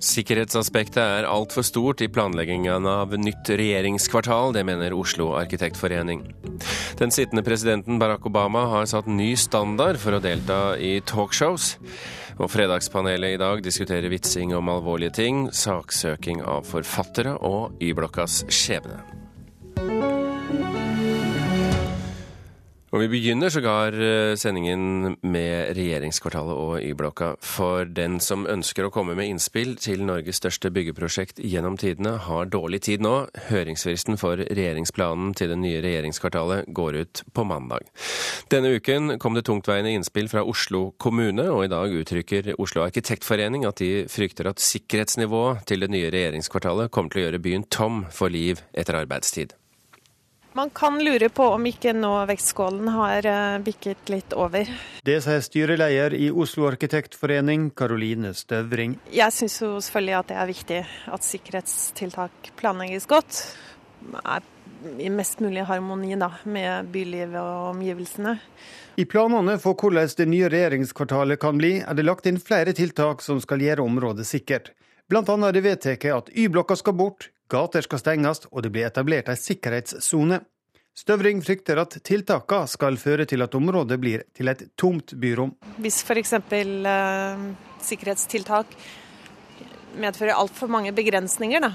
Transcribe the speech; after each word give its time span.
Sikkerhetsaspektet 0.00 1.00
er 1.00 1.28
altfor 1.28 1.64
stort 1.66 2.00
i 2.00 2.08
planleggingen 2.08 2.86
av 2.88 3.12
nytt 3.20 3.50
regjeringskvartal, 3.52 4.54
det 4.56 4.64
mener 4.64 4.96
Oslo 4.96 5.34
arkitektforening. 5.36 6.24
Den 6.96 7.12
sittende 7.12 7.44
presidenten 7.44 8.00
Barack 8.00 8.24
Obama 8.26 8.64
har 8.72 8.88
satt 8.88 9.10
ny 9.12 9.34
standard 9.36 10.00
for 10.00 10.16
å 10.16 10.22
delta 10.24 10.60
i 10.80 10.96
talkshows. 11.04 11.74
Og 12.40 12.48
Fredagspanelet 12.48 13.36
i 13.36 13.40
dag 13.40 13.60
diskuterer 13.60 14.08
vitsing 14.08 14.56
om 14.56 14.72
alvorlige 14.72 15.18
ting, 15.20 15.46
saksøking 15.52 16.40
av 16.48 16.64
forfattere 16.64 17.36
og 17.36 17.76
Y-blokkas 17.84 18.46
skjebne. 18.48 19.19
Og 22.90 23.04
Vi 23.04 23.06
begynner 23.06 23.52
sågar 23.54 23.94
eh, 23.94 24.34
sendingen 24.34 25.16
med 25.22 25.76
regjeringskvartalet 25.78 26.56
og 26.58 26.82
Y-blokka. 26.82 27.36
For 27.38 27.86
den 27.86 28.16
som 28.18 28.48
ønsker 28.50 28.88
å 28.88 28.90
komme 28.90 29.14
med 29.14 29.30
innspill 29.30 29.76
til 29.78 30.02
Norges 30.08 30.40
største 30.42 30.72
byggeprosjekt 30.74 31.38
gjennom 31.38 31.76
tidene, 31.78 32.16
har 32.26 32.50
dårlig 32.50 32.82
tid 32.88 33.04
nå. 33.06 33.28
Høringsfristen 33.46 34.18
for 34.18 34.42
regjeringsplanen 34.42 35.36
til 35.38 35.52
det 35.54 35.60
nye 35.62 35.84
regjeringskvartalet 35.86 36.72
går 36.74 36.98
ut 37.04 37.22
på 37.30 37.46
mandag. 37.46 37.86
Denne 38.50 38.74
uken 38.74 39.20
kom 39.22 39.38
det 39.38 39.46
tungtveiende 39.46 39.94
innspill 39.94 40.26
fra 40.32 40.42
Oslo 40.42 40.88
kommune, 40.98 41.46
og 41.46 41.68
i 41.68 41.70
dag 41.70 41.94
uttrykker 41.94 42.56
Oslo 42.58 42.82
arkitektforening 42.88 43.70
at 43.70 43.78
de 43.78 44.08
frykter 44.10 44.50
at 44.50 44.66
sikkerhetsnivået 44.66 45.62
til 45.70 45.86
det 45.86 45.94
nye 45.94 46.10
regjeringskvartalet 46.10 46.90
kommer 46.90 47.14
til 47.14 47.22
å 47.22 47.28
gjøre 47.28 47.44
byen 47.46 47.70
tom 47.70 48.06
for 48.10 48.34
liv 48.34 48.66
etter 48.74 48.98
arbeidstid. 49.04 49.59
Man 50.52 50.70
kan 50.70 51.04
lure 51.04 51.28
på 51.28 51.44
om 51.54 51.66
ikke 51.68 51.92
nå 51.94 52.10
vektskålen 52.26 52.88
har 52.90 53.26
eh, 53.26 53.58
bikket 53.62 54.10
litt 54.10 54.34
over. 54.34 54.66
Det 55.06 55.20
sier 55.22 55.44
styreleder 55.46 56.16
i 56.18 56.26
Oslo 56.30 56.66
arkitektforening, 56.66 57.68
Karoline 57.78 58.32
Støvring. 58.34 58.96
Jeg 59.14 59.30
syns 59.36 59.60
jo 59.62 59.76
selvfølgelig 59.78 60.16
at 60.18 60.32
det 60.32 60.40
er 60.42 60.50
viktig 60.50 60.80
at 61.14 61.28
sikkerhetstiltak 61.28 62.50
planlegges 62.58 63.06
godt. 63.10 63.44
Er 64.24 64.42
I 64.98 65.10
mest 65.14 65.38
mulig 65.44 65.62
harmoni 65.68 66.18
da, 66.18 66.32
med 66.42 66.90
bylivet 66.90 67.38
og 67.38 67.70
omgivelsene. 67.76 68.38
I 68.98 69.06
planene 69.06 69.54
for 69.62 69.78
hvordan 69.78 70.10
det 70.18 70.26
nye 70.28 70.50
regjeringskvartalet 70.50 71.38
kan 71.38 71.62
bli, 71.62 71.76
er 71.78 71.94
det 71.94 72.08
lagt 72.08 72.26
inn 72.26 72.42
flere 72.42 72.74
tiltak 72.74 73.22
som 73.22 73.38
skal 73.44 73.62
gjøre 73.62 73.86
området 73.86 74.26
sikkert. 74.26 74.72
Annet 75.14 75.46
er 75.46 75.54
det 75.54 75.62
vedtatt 75.62 76.04
at 76.14 76.34
Y-blokka 76.34 76.74
skal 76.78 76.98
bort, 76.98 77.30
Gater 77.50 77.84
skal 77.86 78.00
stenges, 78.02 78.44
og 78.50 78.62
det 78.64 78.72
blir 78.74 78.86
etablert 78.86 79.30
ei 79.30 79.38
sikkerhetssone. 79.38 80.40
Støvring 81.00 81.40
frykter 81.42 81.78
at 81.80 81.96
tiltakene 82.04 82.68
skal 82.70 82.98
føre 83.00 83.26
til 83.28 83.42
at 83.42 83.54
området 83.56 83.96
blir 84.02 84.24
til 84.36 84.50
et 84.52 84.66
tomt 84.78 85.14
byrom. 85.20 85.54
Hvis 85.80 86.02
f.eks. 86.04 86.34
Eh, 86.36 87.44
sikkerhetstiltak 87.80 88.74
medfører 90.00 90.38
altfor 90.38 90.70
mange 90.70 90.92
begrensninger 90.94 91.62
da, 91.64 91.72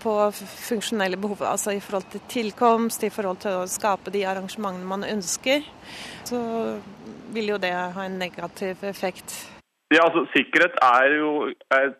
på 0.00 0.14
funksjonelle 0.32 1.18
behov, 1.20 1.42
altså 1.42 1.74
i 1.74 1.82
forhold 1.82 2.06
til 2.12 2.24
tilkomst, 2.30 3.04
i 3.04 3.12
forhold 3.12 3.40
til 3.42 3.62
å 3.64 3.68
skape 3.68 4.12
de 4.14 4.24
arrangementene 4.30 4.88
man 4.88 5.06
ønsker, 5.08 5.64
så 6.28 6.40
vil 7.34 7.54
jo 7.54 7.60
det 7.60 7.74
ha 7.74 8.06
en 8.06 8.20
negativ 8.20 8.84
effekt. 8.86 9.34
Ja, 9.92 10.04
altså 10.06 10.26
Sikkerhet 10.36 10.76
er 10.84 11.16
jo 11.18 11.32
er 11.74 11.96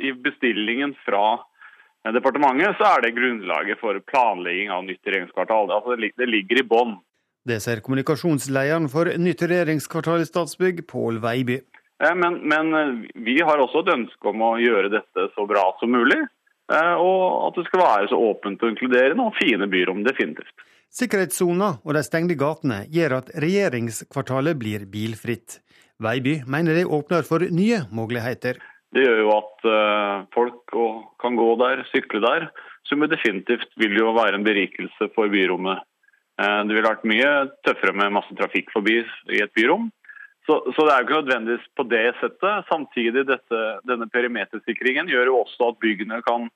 i 0.00 0.10
bestillingen 0.24 0.94
fra 1.04 1.44
departementet, 2.12 2.76
så 2.76 2.90
er 2.90 3.04
det 3.04 3.14
grunnlaget 3.16 3.80
for 3.80 3.96
planlegging 4.10 4.72
av 4.74 4.84
nytt 4.84 5.00
regjeringskvartal. 5.08 5.72
Altså, 5.72 5.96
det 5.96 6.28
ligger 6.28 6.60
i 6.60 6.66
bånn. 6.68 6.98
Det 7.44 7.60
ser 7.60 7.80
kommunikasjonslederen 7.84 8.88
for 8.92 9.08
nytt 9.20 9.42
regjeringskvartal 9.44 10.24
i 10.24 10.28
Statsbygg, 10.28 10.86
Pål 10.88 11.20
Veiby. 11.24 11.60
Men, 12.00 12.40
men, 12.48 12.74
eh, 12.74 12.94
vi 13.14 13.38
har 13.40 13.60
også 13.60 13.84
et 13.84 13.92
ønske 13.94 14.28
om 14.28 14.42
å 14.42 14.56
gjøre 14.60 14.90
dette 14.92 15.28
så 15.36 15.46
bra 15.48 15.64
som 15.80 15.92
mulig. 15.94 16.20
Eh, 16.72 16.94
og 16.96 17.48
at 17.48 17.58
det 17.58 17.66
skal 17.68 17.84
være 17.84 18.08
så 18.12 18.20
åpent 18.30 18.62
og 18.64 18.72
inkluderende 18.72 19.28
og 19.28 19.36
fine 19.36 19.68
byrom, 19.70 20.02
definitivt. 20.06 20.64
Sikkerhetssona 20.94 21.70
og 21.82 21.96
de 21.96 22.04
stengte 22.06 22.36
gatene 22.38 22.84
gjør 22.92 23.18
at 23.18 23.32
regjeringskvartalet 23.42 24.58
blir 24.58 24.86
bilfritt. 24.90 25.58
Veiby 26.02 26.40
mener 26.50 26.76
det 26.78 26.86
åpner 26.86 27.26
for 27.26 27.44
nye 27.50 27.82
muligheter. 27.94 28.60
Det 28.94 29.02
gjør 29.02 29.20
jo 29.24 29.32
at 29.34 29.66
uh, 29.66 30.22
folk 30.34 30.76
kan 31.22 31.38
gå 31.38 31.48
der, 31.62 31.82
sykle 31.90 32.22
der, 32.22 32.48
som 32.86 33.02
definitivt 33.10 33.72
vil 33.80 33.96
jo 33.98 34.14
være 34.14 34.38
en 34.38 34.46
berikelse 34.46 35.10
for 35.16 35.32
byrommet. 35.32 35.82
Uh, 36.38 36.62
det 36.66 36.76
ville 36.76 36.88
vært 36.88 37.06
mye 37.08 37.32
tøffere 37.66 37.96
med 37.96 38.14
masse 38.14 38.34
trafikk 38.38 38.70
forbi 38.74 39.00
i 39.02 39.42
et 39.42 39.54
byrom. 39.56 39.90
Så, 40.46 40.58
så 40.76 40.84
det 40.84 40.92
er 40.92 41.00
jo 41.00 41.06
ikke 41.08 41.22
nødvendigvis 41.22 41.70
på 41.78 41.86
det 41.88 42.04
settet. 42.20 42.66
Samtidig 42.68 43.24
dette, 43.26 43.62
denne 43.88 44.06
perimetersikringen 44.12 45.08
gjør 45.08 45.30
jo 45.30 45.40
også 45.40 45.70
at 45.72 45.80
byggene 45.80 46.20
kan 46.26 46.50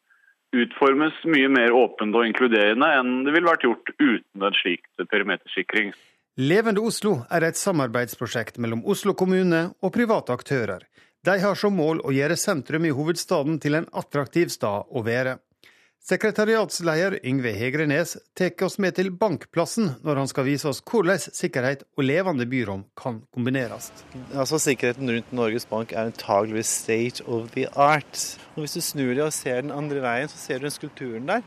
utformes 0.56 1.16
mye 1.28 1.48
mer 1.52 1.74
åpent 1.76 2.16
og 2.16 2.24
inkluderende 2.24 2.88
enn 2.98 3.24
det 3.26 3.34
ville 3.34 3.50
vært 3.50 3.66
gjort 3.66 3.90
uten 4.00 4.44
en 4.44 4.56
slik 4.56 4.86
perimetersikring. 5.10 5.92
Levende 6.38 6.84
Oslo 6.84 7.18
er 7.34 7.48
et 7.48 7.58
samarbeidsprosjekt 7.58 8.60
mellom 8.62 8.84
Oslo 8.86 9.14
kommune 9.18 9.64
og 9.82 9.92
private 9.96 10.36
aktører. 10.36 10.84
De 11.28 11.34
har 11.42 11.58
som 11.60 11.74
mål 11.76 11.98
å 12.08 12.12
gjøre 12.14 12.38
sentrum 12.40 12.86
i 12.88 12.90
hovedstaden 12.94 13.58
til 13.60 13.74
en 13.76 13.86
attraktiv 14.00 14.48
stad 14.48 14.88
å 14.88 15.02
være. 15.04 15.34
Sekretariatsleder 16.08 17.18
Yngve 17.20 17.50
Hegrenes 17.52 18.14
tar 18.38 18.64
oss 18.64 18.78
med 18.80 18.96
til 18.96 19.10
Bankplassen 19.12 19.90
når 20.06 20.22
han 20.22 20.30
skal 20.30 20.46
vise 20.46 20.70
oss 20.70 20.80
hvordan 20.88 21.20
sikkerhet 21.20 21.84
og 21.98 22.06
levende 22.06 22.46
byrom 22.48 22.86
kan 22.96 23.20
kombineres. 23.34 23.90
Altså 24.32 24.56
Sikkerheten 24.62 25.12
rundt 25.12 25.36
Norges 25.36 25.68
Bank 25.68 25.92
er 25.92 26.08
antageligvis 26.08 26.72
state 26.86 27.28
of 27.28 27.52
the 27.52 27.66
art. 27.76 28.24
Og 28.54 28.64
Hvis 28.64 28.78
du 28.78 28.86
snur 28.88 29.12
deg 29.12 29.26
og 29.26 29.36
ser 29.36 29.60
den 29.66 29.74
andre 29.74 30.00
veien, 30.00 30.32
så 30.32 30.40
ser 30.40 30.62
du 30.62 30.70
den 30.70 30.78
skulpturen 30.78 31.28
der. 31.28 31.44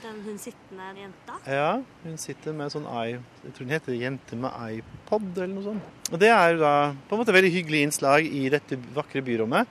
Den 0.00 0.20
hun 0.24 0.38
sittende 0.40 0.86
jenta? 0.96 1.34
Ja, 1.44 1.82
hun 2.04 2.16
sitter 2.20 2.54
med 2.56 2.72
sånn 2.72 2.86
i, 2.88 3.18
jeg 3.44 3.52
tror 3.52 3.66
den 3.66 3.74
heter 3.74 3.96
'Jente 3.98 4.38
med 4.40 4.54
iPod' 4.80 5.36
eller 5.36 5.52
noe 5.52 5.66
sånt. 5.66 5.90
Og 6.12 6.18
Det 6.18 6.30
er 6.32 6.56
da 6.56 6.94
på 7.08 7.16
en 7.16 7.20
måte 7.20 7.34
veldig 7.36 7.52
hyggelig 7.52 7.82
innslag 7.84 8.24
i 8.24 8.48
dette 8.48 8.78
vakre 8.94 9.20
byrommet. 9.20 9.68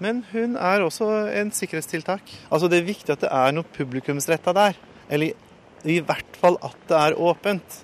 Men 0.00 0.24
hun 0.32 0.56
er 0.56 0.80
også 0.80 1.06
en 1.36 1.52
sikkerhetstiltak. 1.52 2.22
Altså 2.50 2.68
Det 2.68 2.80
er 2.80 2.88
viktig 2.88 3.12
at 3.12 3.20
det 3.20 3.30
er 3.30 3.52
noe 3.52 3.68
publikumsretta 3.76 4.54
der. 4.56 4.74
Eller 5.10 5.36
i 5.84 6.00
hvert 6.00 6.40
fall 6.40 6.56
at 6.62 6.88
det 6.88 6.96
er 6.96 7.20
åpent. 7.20 7.78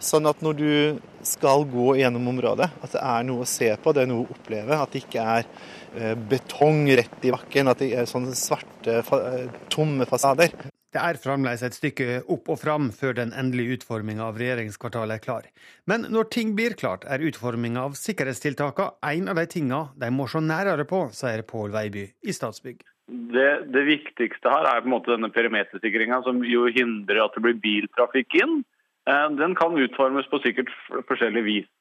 Sånn 0.00 0.26
at 0.26 0.40
når 0.40 0.56
du 0.56 1.00
skal 1.22 1.66
gå 1.68 1.98
gjennom 2.00 2.32
området, 2.32 2.70
at 2.80 2.92
det 2.96 3.02
er 3.04 3.24
noe 3.28 3.44
å 3.44 3.48
se 3.48 3.68
på, 3.76 3.92
det 3.92 4.06
er 4.06 4.08
noe 4.08 4.24
å 4.24 4.32
oppleve. 4.32 4.72
At 4.80 4.94
det 4.94 5.04
ikke 5.04 5.20
er 5.36 5.44
eh, 5.94 6.14
betong 6.16 6.86
rett 6.88 7.28
i 7.28 7.32
bakken, 7.34 7.68
at 7.68 7.84
det 7.84 7.92
er 7.92 8.08
sånne 8.08 8.32
svarte, 8.32 9.02
eh, 9.04 9.50
tomme 9.68 10.08
fasader. 10.08 10.56
Det 10.90 10.98
er 10.98 11.18
fremdeles 11.22 11.62
et 11.62 11.76
stykke 11.76 12.22
opp 12.34 12.48
og 12.50 12.58
fram 12.58 12.88
før 12.90 13.14
den 13.14 13.30
endelige 13.38 13.78
utforminga 13.78 14.24
av 14.26 14.40
regjeringskvartalet 14.40 15.20
er 15.20 15.22
klar. 15.22 15.44
Men 15.86 16.08
når 16.10 16.26
ting 16.34 16.56
blir 16.58 16.74
klart, 16.74 17.06
er 17.06 17.22
utforminga 17.22 17.84
av 17.86 17.94
sikkerhetstiltakene 17.98 18.98
en 19.12 19.30
av 19.30 19.38
de 19.38 19.46
tinga 19.52 19.84
de 20.02 20.10
må 20.10 20.26
se 20.32 20.42
nærere 20.42 20.88
på, 20.90 21.04
sier 21.14 21.46
Pål 21.46 21.70
Veiby 21.76 22.08
i 22.26 22.34
Statsbygg. 22.34 22.82
Det, 23.06 23.70
det, 23.70 23.86
viktigste 23.86 24.50
her 24.50 24.66
er 24.66 24.82
på 24.82 24.90
en 24.90 24.96
måte 24.96 25.14
denne 25.14 25.30
perimetersikringa, 25.34 26.20
som 26.26 26.42
jo 26.46 26.66
hindrer 26.74 27.22
at 27.22 27.38
det 27.38 27.46
blir 27.46 27.62
biltrafikk 27.62 28.40
inn. 28.42 28.60
Eh, 29.06 29.26
den 29.38 29.54
kan 29.58 29.78
utformes 29.78 30.26
på 30.30 30.42
sikkert 30.42 30.70
forskjellig 31.06 31.46
vis. 31.46 31.72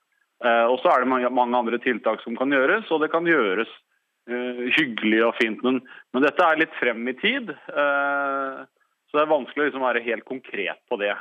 Eh, 0.45 0.65
og 0.69 0.79
så 0.83 0.93
er 0.93 1.01
det 1.01 1.29
mange 1.33 1.57
andre 1.57 1.81
tiltak 1.81 2.21
som 2.21 2.37
kan 2.37 2.53
gjøres, 2.53 2.89
og 2.93 3.01
det 3.01 3.09
kan 3.13 3.25
gjøres 3.29 3.69
eh, 4.29 4.67
hyggelig 4.77 5.21
og 5.27 5.37
fint. 5.41 5.65
Men, 5.65 5.81
men 6.13 6.25
dette 6.25 6.45
er 6.45 6.61
litt 6.61 6.77
frem 6.77 7.09
i 7.09 7.17
tid. 7.21 7.55
Så 9.09 9.17
det 9.17 9.25
er 9.25 9.31
vanskelig 9.31 9.63
å 9.63 9.67
liksom 9.69 9.85
være 9.87 10.05
helt 10.05 10.25
konkret 10.27 10.81
på 10.89 10.99
det. 11.01 11.15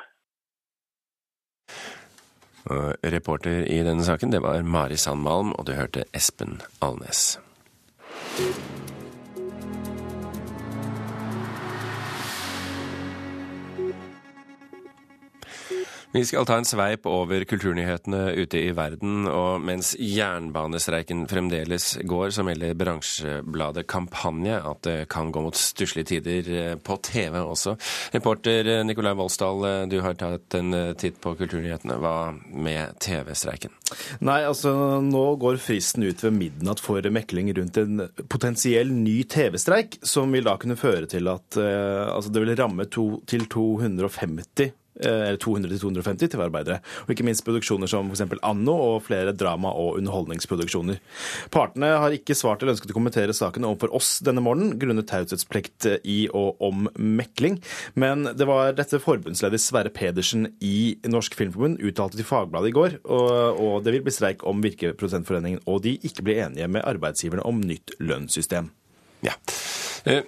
Reporter 3.09 3.65
i 3.65 3.81
denne 3.87 4.05
saken, 4.05 4.33
det 4.35 4.43
var 4.45 4.61
Mari 4.63 4.99
Sandmalm, 5.01 5.55
og 5.57 5.65
du 5.69 5.73
hørte 5.79 6.05
Espen 6.13 6.59
Alnes. 6.85 7.39
Vi 16.09 16.23
skal 16.25 16.47
ta 16.49 16.57
en 16.57 16.65
sveip 16.65 17.05
over 17.05 17.43
kulturnyhetene 17.45 18.31
ute 18.41 18.63
i 18.65 18.71
verden, 18.73 19.27
og 19.29 19.61
mens 19.61 19.91
jernbanestreiken 20.01 21.27
fremdeles 21.29 21.99
går, 22.09 22.31
så 22.33 22.45
melder 22.49 22.79
bransjebladet 22.81 23.85
Kampanje 23.93 24.57
at 24.57 24.81
det 24.87 24.95
kan 25.13 25.29
gå 25.35 25.43
mot 25.45 25.59
stusslige 25.59 26.15
tider 26.15 26.49
eh, 26.55 26.71
på 26.81 26.97
TV 27.05 27.37
også. 27.43 27.75
Reporter 28.17 28.71
eh, 28.73 28.87
Nikolai 28.89 29.13
Voldsdal, 29.21 29.69
eh, 29.69 29.83
du 29.93 29.99
har 30.01 30.17
tatt 30.17 30.57
en 30.57 30.79
titt 30.97 31.21
på 31.21 31.35
kulturnyhetene. 31.43 32.01
Hva 32.01 32.15
med 32.57 32.97
TV-streiken? 33.05 33.77
Nei, 34.25 34.41
altså 34.49 34.73
nå 35.05 35.27
går 35.45 35.61
fristen 35.61 36.09
ut 36.09 36.25
ved 36.25 36.37
midnatt 36.41 36.81
for 36.81 37.05
mekling 37.05 37.53
rundt 37.61 37.85
en 37.85 38.07
potensiell 38.33 38.97
ny 38.97 39.21
TV-streik, 39.29 40.01
som 40.01 40.33
vil 40.33 40.49
da 40.49 40.57
kunne 40.57 40.81
føre 40.81 41.05
til 41.11 41.29
at 41.29 41.61
altså, 41.61 42.33
det 42.33 42.47
vil 42.47 42.57
ramme 42.57 42.89
to, 42.89 43.11
til 43.29 43.45
250 43.45 44.73
eller 44.73 44.78
200-250 44.99 46.33
TV-arbeidere. 46.35 46.81
Og 47.07 47.15
ikke 47.15 47.27
minst 47.27 47.45
produksjoner 47.47 47.91
som 47.91 48.11
f.eks. 48.11 48.25
Anno 48.43 48.75
og 48.75 49.05
flere 49.07 49.35
drama- 49.37 49.73
og 49.73 49.99
underholdningsproduksjoner. 50.01 50.99
Partene 51.55 51.93
har 52.03 52.17
ikke 52.17 52.37
svart 52.39 52.63
eller 52.63 52.75
ønsket 52.77 52.93
å 52.93 52.99
kommentere 52.99 53.37
saken 53.37 53.67
overfor 53.69 53.95
oss 53.99 54.19
denne 54.27 54.43
morgenen, 54.45 54.77
grunnet 54.81 55.09
taushetsplikt 55.11 55.87
i 56.03 56.19
og 56.35 56.59
om 56.65 56.89
mekling. 56.99 57.61
Men 57.95 58.27
det 58.35 58.49
var 58.49 58.75
dette 58.79 59.01
forbundsleder 59.03 59.63
Sverre 59.63 59.93
Pedersen 59.95 60.51
i 60.65 60.99
Norsk 61.09 61.39
Filmforbund 61.39 61.83
uttalte 61.85 62.19
til 62.19 62.27
Fagbladet 62.29 62.73
i 62.73 62.77
går, 62.77 62.99
og 63.09 63.85
det 63.85 63.95
vil 63.95 64.05
bli 64.07 64.15
streik 64.15 64.45
om 64.49 64.63
Virkeprodusentforeningen 64.65 65.63
og 65.69 65.83
de 65.85 65.97
ikke 66.07 66.25
blir 66.27 66.43
enige 66.47 66.69
med 66.69 66.85
arbeidsgiverne 66.89 67.45
om 67.47 67.61
nytt 67.65 67.95
lønnssystem. 68.01 68.71
Ja. 69.25 69.35
Eh, 70.05 70.23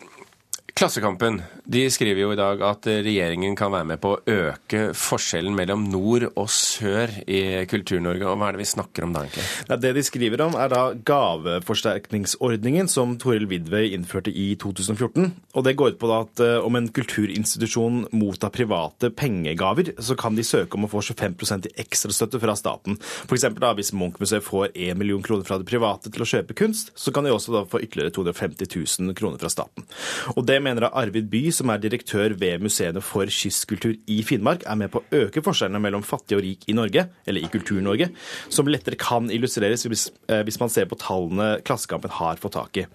Klassekampen 0.77 1.41
de 1.71 1.85
skriver 1.93 2.25
jo 2.25 2.33
i 2.35 2.39
dag 2.39 2.63
at 2.67 2.87
regjeringen 3.05 3.55
kan 3.59 3.71
være 3.71 3.87
med 3.93 4.01
på 4.03 4.13
å 4.15 4.21
øke 4.31 4.91
forskjellen 4.97 5.55
mellom 5.55 5.85
nord 5.91 6.27
og 6.31 6.49
sør 6.51 7.13
i 7.31 7.63
Kultur-Norge. 7.71 8.27
Og 8.27 8.41
Hva 8.41 8.49
er 8.49 8.57
det 8.57 8.63
vi 8.65 8.71
snakker 8.73 9.07
om 9.07 9.15
da, 9.15 9.23
egentlig? 9.27 9.45
Ja, 9.69 9.79
det 9.79 9.93
de 9.95 10.05
skriver 10.07 10.43
om, 10.47 10.57
er 10.59 10.73
da 10.73 10.83
gaveforsterkningsordningen 11.11 12.91
som 12.91 13.15
Toril 13.23 13.47
Vidvei 13.51 13.93
innførte 13.95 14.33
i 14.35 14.49
2014. 14.59 15.31
Og 15.55 15.67
Det 15.67 15.77
går 15.79 15.95
ut 15.95 16.01
på 16.01 16.11
at 16.17 16.43
uh, 16.43 16.67
om 16.67 16.79
en 16.79 16.89
kulturinstitusjon 16.91 18.03
mottar 18.17 18.55
private 18.55 19.13
pengegaver, 19.15 19.93
så 20.03 20.19
kan 20.19 20.39
de 20.39 20.47
søke 20.47 20.79
om 20.79 20.89
å 20.89 20.91
få 20.91 21.05
25% 21.07 21.71
i 21.71 21.75
ekstrastøtte 21.85 22.43
fra 22.43 22.57
staten. 22.59 22.99
F.eks. 23.29 23.47
hvis 23.79 23.95
Munch-museet 23.95 24.47
får 24.47 24.75
1 24.75 24.99
million 24.99 25.23
kroner 25.23 25.47
fra 25.47 25.61
det 25.61 25.71
private 25.71 26.11
til 26.11 26.27
å 26.27 26.31
kjøpe 26.35 26.59
kunst, 26.59 26.91
så 26.99 27.15
kan 27.15 27.27
de 27.27 27.35
også 27.35 27.55
da 27.55 27.65
få 27.69 27.83
ytterligere 27.85 28.15
250 28.19 28.75
000 29.07 29.19
kroner 29.19 29.39
fra 29.39 29.53
staten. 29.53 29.87
Og 30.35 30.43
Det 30.51 30.60
mener 30.65 30.89
Arvid 30.91 31.29
By, 31.33 31.43
som 31.55 31.71
er 31.73 31.81
direktør 31.83 32.35
ved 32.39 32.63
Museene 32.65 33.03
for 33.05 33.31
kystkultur 33.31 33.95
i 34.11 34.21
Finnmark, 34.27 34.65
er 34.69 34.79
med 34.79 34.93
på 34.93 35.03
å 35.03 35.21
øke 35.25 35.43
forskjellene 35.45 35.81
mellom 35.83 36.05
fattig 36.07 36.39
og 36.39 36.45
rik 36.45 36.67
i 36.71 36.77
Norge, 36.77 37.07
eller 37.27 37.45
i 37.45 37.51
Kultur-Norge, 37.53 38.11
som 38.53 38.69
lettere 38.71 38.99
kan 39.01 39.31
illustreres 39.33 39.87
hvis, 39.89 40.09
eh, 40.29 40.43
hvis 40.47 40.61
man 40.61 40.73
ser 40.73 40.89
på 40.91 40.99
tallene 41.01 41.63
Klassekampen 41.67 42.11
har 42.19 42.41
fått 42.43 42.57
tak 42.59 42.83
i. 42.83 42.87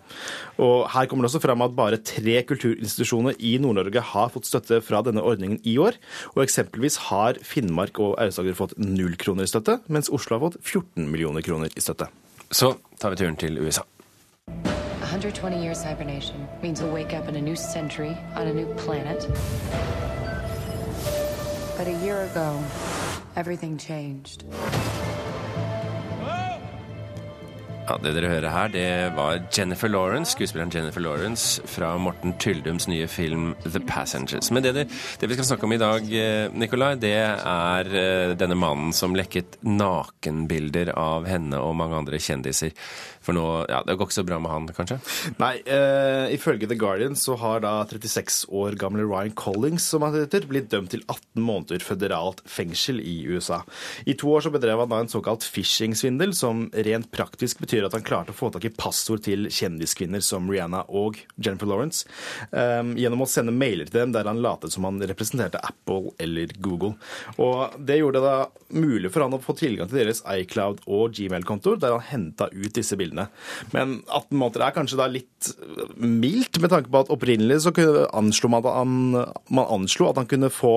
Og 0.59 0.89
Her 0.89 1.07
kommer 1.07 1.25
det 1.25 1.31
også 1.31 1.43
fram 1.43 1.61
at 1.61 1.75
bare 1.75 1.97
tre 1.97 2.41
kulturinstitusjoner 2.43 3.35
i 3.39 3.57
Nord-Norge 3.57 4.01
har 4.13 4.29
fått 4.29 4.49
støtte 4.49 4.81
fra 4.83 5.01
denne 5.01 5.23
ordningen 5.23 5.59
i 5.65 5.77
år. 5.77 5.97
Og 6.35 6.45
eksempelvis 6.45 7.09
har 7.09 7.41
Finnmark 7.41 7.99
og 7.99 8.15
Aust-Agder 8.19 8.55
fått 8.55 8.77
null 8.77 9.15
kroner 9.15 9.43
i 9.43 9.51
støtte, 9.51 9.81
mens 9.87 10.09
Oslo 10.09 10.37
har 10.37 10.49
fått 10.49 10.61
14 10.63 11.09
millioner 11.09 11.41
kroner 11.41 11.69
i 11.75 11.83
støtte. 11.83 12.09
Så 12.51 12.75
tar 12.99 13.11
vi 13.11 13.23
turen 13.23 13.39
til 13.39 13.57
USA. 13.59 13.85
120 15.15 15.63
years 15.63 15.81
hibernation 15.81 16.45
means 16.61 16.81
we'll 16.81 16.91
wake 16.91 17.13
up 17.13 17.29
in 17.29 17.37
a 17.37 17.41
new 17.41 17.55
century 17.55 18.17
on 18.35 18.47
a 18.47 18.53
new 18.53 18.65
planet. 18.73 19.25
But 21.77 21.87
a 21.87 21.97
year 22.03 22.23
ago, 22.23 22.61
everything 23.37 23.77
changed. 23.77 24.43
Ja, 27.85 27.99
Det 28.01 28.15
dere 28.15 28.29
hører 28.31 28.49
her, 28.49 28.69
det 28.73 28.85
var 29.13 29.43
Jennifer 29.53 29.89
Lawrence, 29.91 30.31
skuespilleren 30.33 30.71
Jennifer 30.73 31.03
Lawrence 31.05 31.61
fra 31.69 31.91
Morten 32.01 32.33
Tyldums 32.41 32.87
nye 32.89 33.05
film 33.05 33.51
The 33.61 33.77
Passengers. 33.85 34.49
Men 34.49 34.65
det, 34.65 34.71
det, 34.73 34.85
det 35.21 35.29
vi 35.29 35.37
skal 35.37 35.45
snakke 35.51 35.67
om 35.67 35.75
i 35.75 35.77
dag, 35.77 36.07
eh, 36.09 36.49
Nikolai, 36.49 36.95
det 36.97 37.13
er 37.13 37.91
eh, 37.93 38.33
denne 38.39 38.57
mannen 38.57 38.89
som 38.95 39.13
lekket 39.13 39.59
nakenbilder 39.61 40.95
av 40.97 41.29
henne 41.29 41.59
og 41.61 41.75
mange 41.77 41.99
andre 41.99 42.17
kjendiser. 42.17 42.73
For 43.25 43.37
nå, 43.37 43.45
ja, 43.69 43.83
Det 43.85 43.95
går 43.97 44.09
ikke 44.09 44.17
så 44.17 44.25
bra 44.25 44.41
med 44.41 44.53
han, 44.53 44.67
kanskje? 44.73 44.99
Nei, 45.41 45.53
Eh, 45.65 46.33
ifølge 46.35 46.67
The 46.69 46.77
Guardian 46.77 47.15
så 47.17 47.35
har 47.41 47.61
da 47.63 47.83
36 47.89 48.45
år 48.53 48.75
gamle 48.79 49.05
Ryan 49.05 49.33
Collings 49.37 49.85
som 49.89 50.03
han 50.05 50.13
heter, 50.13 50.45
blitt 50.49 50.69
dømt 50.71 50.91
til 50.93 51.01
18 51.09 51.41
måneder 51.41 51.81
føderalt 51.83 52.41
fengsel 52.49 52.99
i 53.01 53.25
USA. 53.29 53.61
I 54.05 54.13
to 54.13 54.29
år 54.33 54.45
så 54.45 54.51
bedrev 54.53 54.79
han 54.83 54.91
da 54.91 54.99
en 55.03 55.11
såkalt 55.11 55.45
phishing-svindel, 55.45 56.35
som 56.37 56.67
rent 56.73 57.09
praktisk 57.13 57.61
betyr 57.63 57.74
at 57.83 57.95
han 57.97 58.05
klarte 58.05 58.31
å 58.31 58.37
få 58.37 58.47
tak 58.53 58.63
i 58.69 58.71
passord 58.71 59.25
til 59.25 59.49
kjendiskvinner 59.51 60.23
som 60.23 60.47
Rihanna 60.47 60.85
og 60.87 61.19
Jennifer 61.35 61.67
Lawrence, 61.67 62.07
um, 62.51 62.93
gjennom 62.95 63.25
å 63.25 63.29
sende 63.29 63.51
mailer 63.55 63.89
til 63.89 63.99
dem 63.99 64.15
der 64.15 64.29
han 64.29 64.39
latet 64.43 64.71
som 64.71 64.87
han 64.87 65.01
representerte 65.03 65.59
Apple 65.59 66.13
eller 66.23 66.55
Google. 66.63 66.95
Og 67.35 67.75
Det 67.75 67.99
gjorde 67.99 68.21
det 68.21 68.31
da 68.31 68.79
mulig 68.79 69.11
for 69.11 69.25
han 69.25 69.35
å 69.35 69.41
få 69.43 69.55
tilgang 69.59 69.89
til 69.91 69.99
deres 69.99 70.23
iCloud 70.23 70.85
og 70.85 71.15
Gmail-kontoer, 71.17 71.79
der 71.81 71.97
han 71.97 72.07
henta 72.07 72.47
ut 72.53 72.73
disse 72.75 72.97
bildene. 72.99 73.27
Men 73.75 73.99
18 74.07 74.37
måneder 74.39 74.67
er 74.67 74.75
kanskje 74.75 74.99
da 74.99 75.09
litt 75.11 75.51
mildt, 75.99 76.61
med 76.61 76.71
tanke 76.71 76.91
på 76.91 77.03
at 77.03 77.11
opprinnelig 77.13 77.63
så 77.65 77.73
anslo 78.15 78.51
man, 78.51 78.63
at 78.63 78.77
han, 78.79 78.93
man 79.49 79.73
anslo 79.73 80.09
at 80.09 80.21
han 80.21 80.29
kunne 80.29 80.51
få 80.53 80.75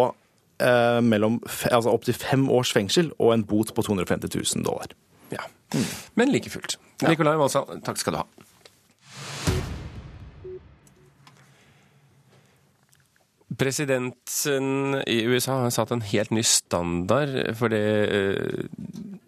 eh, 0.62 1.00
mellom, 1.04 1.40
altså 1.70 1.92
opptil 1.92 2.16
fem 2.18 2.48
års 2.52 2.72
fengsel 2.74 3.12
og 3.18 3.34
en 3.34 3.46
bot 3.46 3.72
på 3.74 3.86
250 3.86 4.34
000 4.34 4.66
dollar. 4.66 4.92
Ja, 5.34 5.44
mm. 5.74 5.88
Men 6.20 6.32
like 6.34 6.50
fullt. 6.50 6.78
Ja. 7.00 7.12
Nikolai 7.12 7.36
Valsand, 7.38 7.82
takk 7.86 8.00
skal 8.00 8.16
du 8.16 8.20
ha. 8.22 8.26
Presidenten 13.58 15.00
i 15.06 15.22
USA 15.26 15.64
har 15.64 15.70
satt 15.74 15.90
en 15.90 16.04
helt 16.06 16.30
ny 16.30 16.44
standard 16.46 17.32
for 17.58 17.72
det 17.72 17.86
eh, 18.06 19.18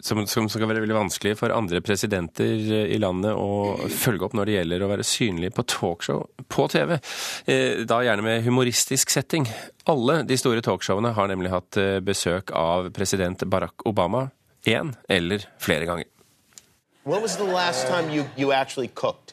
som, 0.00 0.22
som, 0.30 0.46
skal 0.48 0.68
være 0.70 0.82
veldig 0.84 0.96
vanskelig 0.96 1.34
for 1.40 1.52
andre 1.52 1.80
presidenter 1.84 2.70
i 2.88 2.98
landet 3.02 3.34
å 3.36 3.76
følge 3.90 4.28
opp 4.28 4.36
når 4.38 4.48
det 4.48 4.56
gjelder 4.56 4.84
å 4.84 4.90
være 4.92 5.06
synlig 5.06 5.50
på 5.56 5.64
talkshow 5.68 6.22
på 6.48 6.68
TV. 6.72 6.96
Eh, 7.50 7.82
da 7.88 8.00
gjerne 8.06 8.24
med 8.24 8.46
humoristisk 8.46 9.12
setting. 9.12 9.48
Alle 9.90 10.22
de 10.28 10.38
store 10.40 10.62
talkshowene 10.64 11.12
har 11.16 11.32
nemlig 11.32 11.52
hatt 11.52 11.80
eh, 11.80 11.98
besøk 12.04 12.54
av 12.56 12.92
president 12.96 13.42
Barack 13.50 13.84
Obama 13.90 14.28
én 14.68 14.94
eller 15.10 15.44
flere 15.62 15.88
ganger. 15.88 16.08
When 17.08 17.22
was 17.22 17.38
the 17.38 17.44
last 17.44 17.88
time 17.88 18.10
you, 18.10 18.28
you 18.36 18.52
actually 18.52 18.88
cooked? 18.88 19.32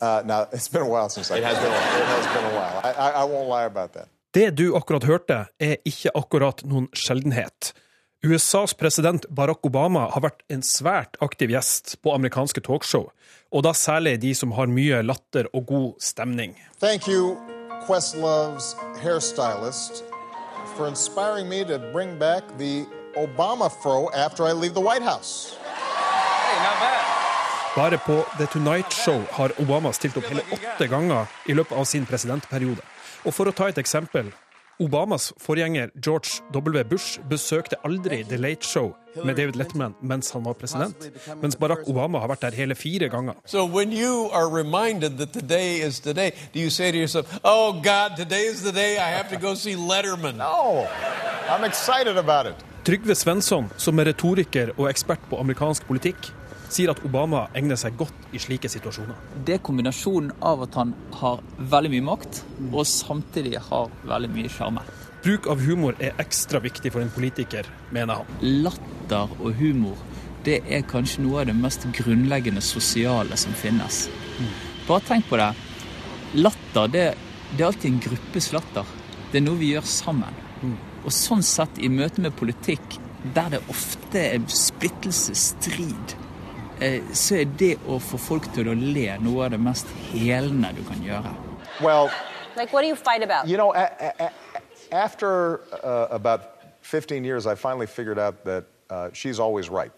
Uh, 0.00 0.22
now, 0.24 0.46
it's 0.52 0.68
been 0.68 0.82
a 0.82 0.88
while 0.88 1.08
since 1.08 1.28
I 1.32 1.38
It 1.38 1.44
has 1.44 1.58
been 1.58 1.66
a 1.66 1.74
while. 1.74 2.00
It 2.02 2.06
has 2.06 2.26
been 2.36 2.44
a 2.44 2.54
while. 2.54 2.80
I, 2.84 2.90
I, 3.06 3.08
I 3.22 3.24
won't 3.24 3.48
lie 3.48 3.64
about 3.64 3.92
that. 3.94 4.06
Det 4.32 4.50
du 4.50 4.76
akkurat 4.76 5.02
hørte, 5.04 5.46
er 5.58 5.76
ikke 5.84 6.12
akkurat 6.14 6.62
noen 6.64 6.86
sjeldenhet. 6.94 7.72
USAs 8.22 8.74
president 8.74 9.26
Barack 9.28 9.66
Obama 9.66 10.06
har 10.14 10.22
vært 10.22 10.44
en 10.54 10.62
svært 10.62 11.18
aktiv 11.18 11.50
gjest 11.50 11.96
på 11.98 12.14
amerikanske 12.14 12.62
talkshow, 12.62 13.08
og 13.50 13.66
da 13.66 13.74
særlig 13.74 14.20
de 14.22 14.30
som 14.34 14.54
har 14.54 14.70
mye 14.70 15.02
latter 15.02 15.50
og 15.50 15.66
god 15.66 15.88
stemning. 15.98 16.54
Thank 16.78 17.08
you, 17.08 17.34
Questlove's 17.88 18.76
hairstylist, 19.02 20.04
for 20.76 20.86
inspiring 20.86 21.48
me 21.48 21.64
to 21.64 21.82
bring 21.90 22.20
back 22.20 22.46
the 22.56 22.86
Obama 23.18 23.66
fro 23.82 24.10
after 24.14 24.46
I 24.46 24.52
leave 24.52 24.74
the 24.78 24.86
White 24.86 25.02
House. 25.02 25.58
Bare 27.80 27.98
på 27.98 28.24
The 28.38 28.46
Tonight 28.46 28.92
Show 28.92 29.22
har 29.30 29.52
Obama 29.58 29.88
stilt 29.96 30.16
opp 30.20 30.26
hele 30.28 30.42
åtte 30.52 30.84
ganger 30.86 31.30
i 31.48 31.54
løpet 31.56 31.72
av 31.80 31.86
sin 31.88 32.04
presidentperiode. 32.04 32.82
Og 33.24 33.32
for 33.32 33.48
å 33.48 33.54
ta 33.56 33.70
et 33.70 33.78
eksempel 33.80 34.26
Obamas 34.84 35.30
forgjenger 35.40 35.88
George 35.96 36.42
W. 36.52 36.82
Bush 36.90 37.22
besøkte 37.30 37.78
aldri 37.88 38.18
The 38.28 38.36
Late 38.36 38.68
Show 38.68 38.90
med 39.24 39.38
David 39.40 39.56
Letterman 39.56 39.94
mens 40.02 40.28
han 40.36 40.44
var 40.44 40.58
president, 40.60 41.06
mens 41.40 41.56
Barack 41.56 41.88
Obama 41.88 42.20
har 42.20 42.28
vært 42.34 42.44
der 42.44 42.58
hele 42.58 42.76
fire 42.76 43.08
ganger. 43.08 43.38
So 43.46 43.64
when 43.64 43.96
you 43.96 44.28
are 44.28 44.50
reminded 44.52 45.16
that 45.16 45.32
today 45.32 45.80
is 45.80 46.02
today, 46.04 46.34
do 46.52 46.60
you 46.60 46.68
say 46.68 46.90
to 46.92 46.98
yourself, 46.98 47.32
"Oh 47.44 47.72
God, 47.80 48.18
today 48.18 48.44
is 48.50 48.60
the 48.60 48.72
day 48.76 48.98
I 48.98 49.08
have 49.08 49.32
to 49.32 49.40
go 49.40 49.54
see 49.54 49.74
Letterman"? 49.76 50.36
No, 50.36 50.84
I'm 51.48 51.64
excited 51.64 52.18
about 52.18 52.44
it. 52.44 52.60
Trygve 52.84 53.14
Svensson, 53.14 53.72
som 53.76 53.98
er 53.98 54.12
retoriker 54.12 54.74
og 54.76 54.90
ekspert 54.90 55.24
på 55.30 55.40
amerikansk 55.40 55.88
politikk, 55.88 56.30
sier 56.70 56.92
at 56.92 57.02
Obama 57.06 57.46
egner 57.58 57.78
seg 57.80 57.96
godt 57.98 58.34
i 58.34 58.40
slike 58.42 58.70
situasjoner. 58.70 59.18
Det 59.46 59.56
er 59.56 59.64
kombinasjonen 59.66 60.32
av 60.46 60.64
at 60.66 60.78
han 60.78 60.94
har 61.20 61.42
veldig 61.58 61.92
mye 61.96 62.08
makt, 62.12 62.42
og 62.70 62.86
samtidig 62.88 63.58
har 63.70 63.90
veldig 64.06 64.30
mye 64.36 64.52
sjarme. 64.52 64.84
Bruk 65.20 65.50
av 65.52 65.60
humor 65.60 65.98
er 66.00 66.16
ekstra 66.22 66.62
viktig 66.64 66.94
for 66.94 67.04
en 67.04 67.12
politiker, 67.12 67.66
mener 67.92 68.22
han. 68.22 68.38
Latter 68.64 69.34
og 69.40 69.52
humor 69.58 69.98
det 70.46 70.62
er 70.72 70.86
kanskje 70.88 71.20
noe 71.24 71.42
av 71.42 71.50
det 71.50 71.56
mest 71.58 71.82
grunnleggende 71.98 72.62
sosiale 72.64 73.36
som 73.36 73.52
finnes. 73.52 74.06
Bare 74.86 75.04
tenk 75.04 75.28
på 75.28 75.36
det. 75.36 75.50
Latter 76.40 76.88
det, 76.88 77.04
det 77.52 77.60
er 77.60 77.68
alltid 77.68 77.90
en 77.90 78.00
gruppes 78.06 78.48
latter. 78.54 78.94
Det 79.30 79.40
er 79.40 79.44
noe 79.44 79.60
vi 79.60 79.74
gjør 79.74 79.84
sammen. 79.84 80.40
Og 81.04 81.12
sånn 81.12 81.44
sett, 81.44 81.76
i 81.80 81.90
møte 81.92 82.24
med 82.24 82.36
politikk, 82.38 82.96
der 83.34 83.52
det 83.52 83.60
ofte 83.68 84.22
er 84.22 84.40
splittelse, 84.48 85.36
strid, 85.36 86.16
så 87.12 87.40
er 87.42 87.44
det 87.60 87.74
å 87.88 87.98
få 88.00 88.18
folk 88.20 88.46
til 88.54 88.70
å 88.72 88.74
le 88.74 89.18
noe 89.20 89.46
av 89.46 89.54
det 89.54 89.60
mest 89.60 89.88
helende 90.12 90.72
du 90.76 90.82
kan 90.88 91.02
gjøre. 91.04 91.32
Well, 91.80 92.10
like 92.56 92.72
what 92.72 92.82
do 92.82 92.88
you 92.88 92.96
fight 92.96 93.22
about? 93.22 93.48
You 93.48 93.56
know, 93.56 93.72
a, 93.74 93.88
a, 94.18 94.30
after 94.92 95.60
uh, 95.84 96.08
about 96.10 96.40
15 96.82 97.24
years, 97.24 97.46
I 97.46 97.54
finally 97.54 97.86
figured 97.86 98.18
out 98.18 98.44
that 98.44 98.64
uh, 98.90 99.10
she's 99.12 99.38
always 99.38 99.68
right. 99.68 99.92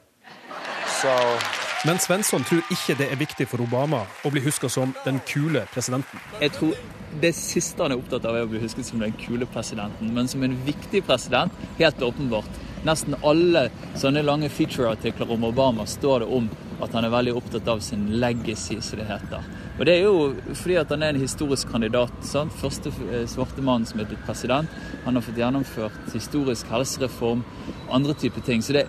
So, 1.01 1.39
Men 1.85 1.99
Svensson 1.99 2.45
tror 2.45 2.62
ikke 2.71 2.95
det 2.95 3.09
er 3.11 3.19
viktig 3.19 3.49
for 3.51 3.62
Obama 3.65 4.05
å 4.23 4.31
bli 4.31 4.43
huska 4.45 4.69
som 4.71 4.93
den 5.03 5.19
kule 5.27 5.65
presidenten. 5.73 6.21
Jeg 6.39 6.53
tror 6.55 6.77
det 7.21 7.33
siste 7.35 7.83
han 7.83 7.93
er 7.93 7.99
opptatt 7.99 8.27
av, 8.29 8.37
er 8.39 8.47
å 8.47 8.51
bli 8.51 8.61
husket 8.62 8.87
som 8.87 9.03
den 9.03 9.15
kule 9.19 9.49
presidenten. 9.51 10.12
Men 10.15 10.31
som 10.31 10.45
en 10.47 10.55
viktig 10.67 11.03
president, 11.09 11.53
helt 11.81 12.03
åpenbart. 12.03 12.61
Nesten 12.87 13.19
alle 13.27 13.65
sånne 13.99 14.23
lange 14.23 14.51
feature-artikler 14.51 15.35
om 15.35 15.49
Obama 15.51 15.87
står 15.87 16.23
det 16.23 16.31
om 16.39 16.47
at 16.83 16.95
han 16.97 17.07
er 17.07 17.12
veldig 17.15 17.35
opptatt 17.39 17.69
av 17.71 17.81
sin 17.85 18.09
legacy, 18.21 18.81
som 18.83 18.99
det 18.99 19.07
heter. 19.07 19.45
Og 19.79 19.87
det 19.87 19.95
er 19.95 20.03
jo 20.03 20.55
fordi 20.59 20.77
at 20.81 20.91
han 20.91 21.03
er 21.03 21.15
en 21.15 21.21
historisk 21.23 21.71
kandidat. 21.71 22.12
Sant? 22.27 22.55
Første 22.59 22.93
eh, 23.09 23.25
svarte 23.31 23.62
mann 23.62 23.87
som 23.89 24.03
er 24.03 24.11
blitt 24.11 24.25
president. 24.27 24.71
Han 25.07 25.19
har 25.19 25.25
fått 25.25 25.39
gjennomført 25.39 26.12
historisk 26.15 26.69
helsereform, 26.73 27.45
andre 27.91 28.15
typer 28.19 28.45
ting. 28.47 28.62
Så 28.62 28.77
det, 28.77 28.87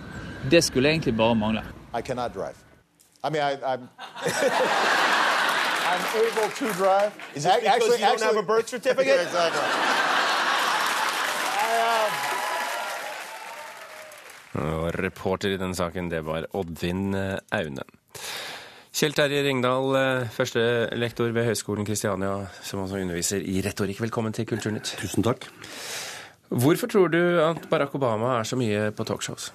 det 0.50 0.64
skulle 0.66 0.90
egentlig 0.90 1.16
bare 1.16 1.38
mangle. 1.38 1.64
I 1.94 2.02
cannot 2.02 2.34
drive. 2.34 2.58
I 3.22 3.30
mean, 3.30 3.42
I, 3.42 3.56
I'm. 3.64 3.88
I'm 5.86 6.04
able 6.16 6.50
to 6.50 6.72
drive. 6.72 7.12
Is 7.34 7.46
it 7.46 7.60
because 7.62 8.00
you 8.00 8.06
don't 8.06 8.20
have 8.20 8.36
a 8.36 8.42
birth 8.42 8.68
certificate? 8.68 9.20
exactly. 9.26 9.93
Og 14.60 14.90
reporter 15.00 15.54
i 15.54 15.58
denne 15.60 15.76
saken, 15.76 16.10
det 16.12 16.22
var 16.26 16.46
Oddvin 16.54 17.14
eh, 17.18 17.38
Aune. 17.58 17.86
Kjell 18.94 19.16
Terje 19.16 19.42
Ringdal, 19.42 19.96
eh, 19.98 20.28
førstelektor 20.30 21.32
ved 21.34 21.48
Høgskolen 21.48 21.86
Kristiania, 21.86 22.36
som 22.62 22.84
også 22.84 23.00
underviser 23.02 23.42
i 23.42 23.58
retorikk. 23.64 24.04
Velkommen 24.04 24.36
til 24.36 24.46
Kulturnytt. 24.46 24.94
Tusen 25.00 25.26
takk. 25.26 25.48
Hvorfor 26.54 26.86
tror 26.86 27.10
du 27.10 27.22
at 27.42 27.64
Barack 27.70 27.96
Obama 27.98 28.36
er 28.38 28.46
så 28.46 28.58
mye 28.60 28.92
på 28.94 29.06
talkshows? 29.08 29.50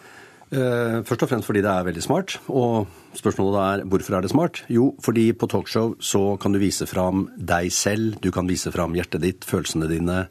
Eh, 0.50 1.00
først 1.06 1.24
og 1.24 1.30
fremst 1.30 1.46
fordi 1.46 1.62
det 1.62 1.70
er 1.72 1.86
veldig 1.86 2.04
smart. 2.04 2.36
Og 2.50 2.90
spørsmålet 3.16 3.60
er 3.64 3.84
hvorfor 3.88 4.18
er 4.18 4.26
det 4.26 4.32
smart? 4.34 4.64
Jo, 4.68 4.96
fordi 5.06 5.30
på 5.32 5.48
talkshow 5.48 5.94
så 6.02 6.24
kan 6.42 6.52
du 6.52 6.60
vise 6.60 6.88
fram 6.90 7.30
deg 7.38 7.72
selv, 7.72 8.18
du 8.20 8.32
kan 8.36 8.50
vise 8.50 8.74
fram 8.74 8.98
hjertet 8.98 9.22
ditt, 9.24 9.46
følelsene 9.46 9.88
dine, 9.88 10.26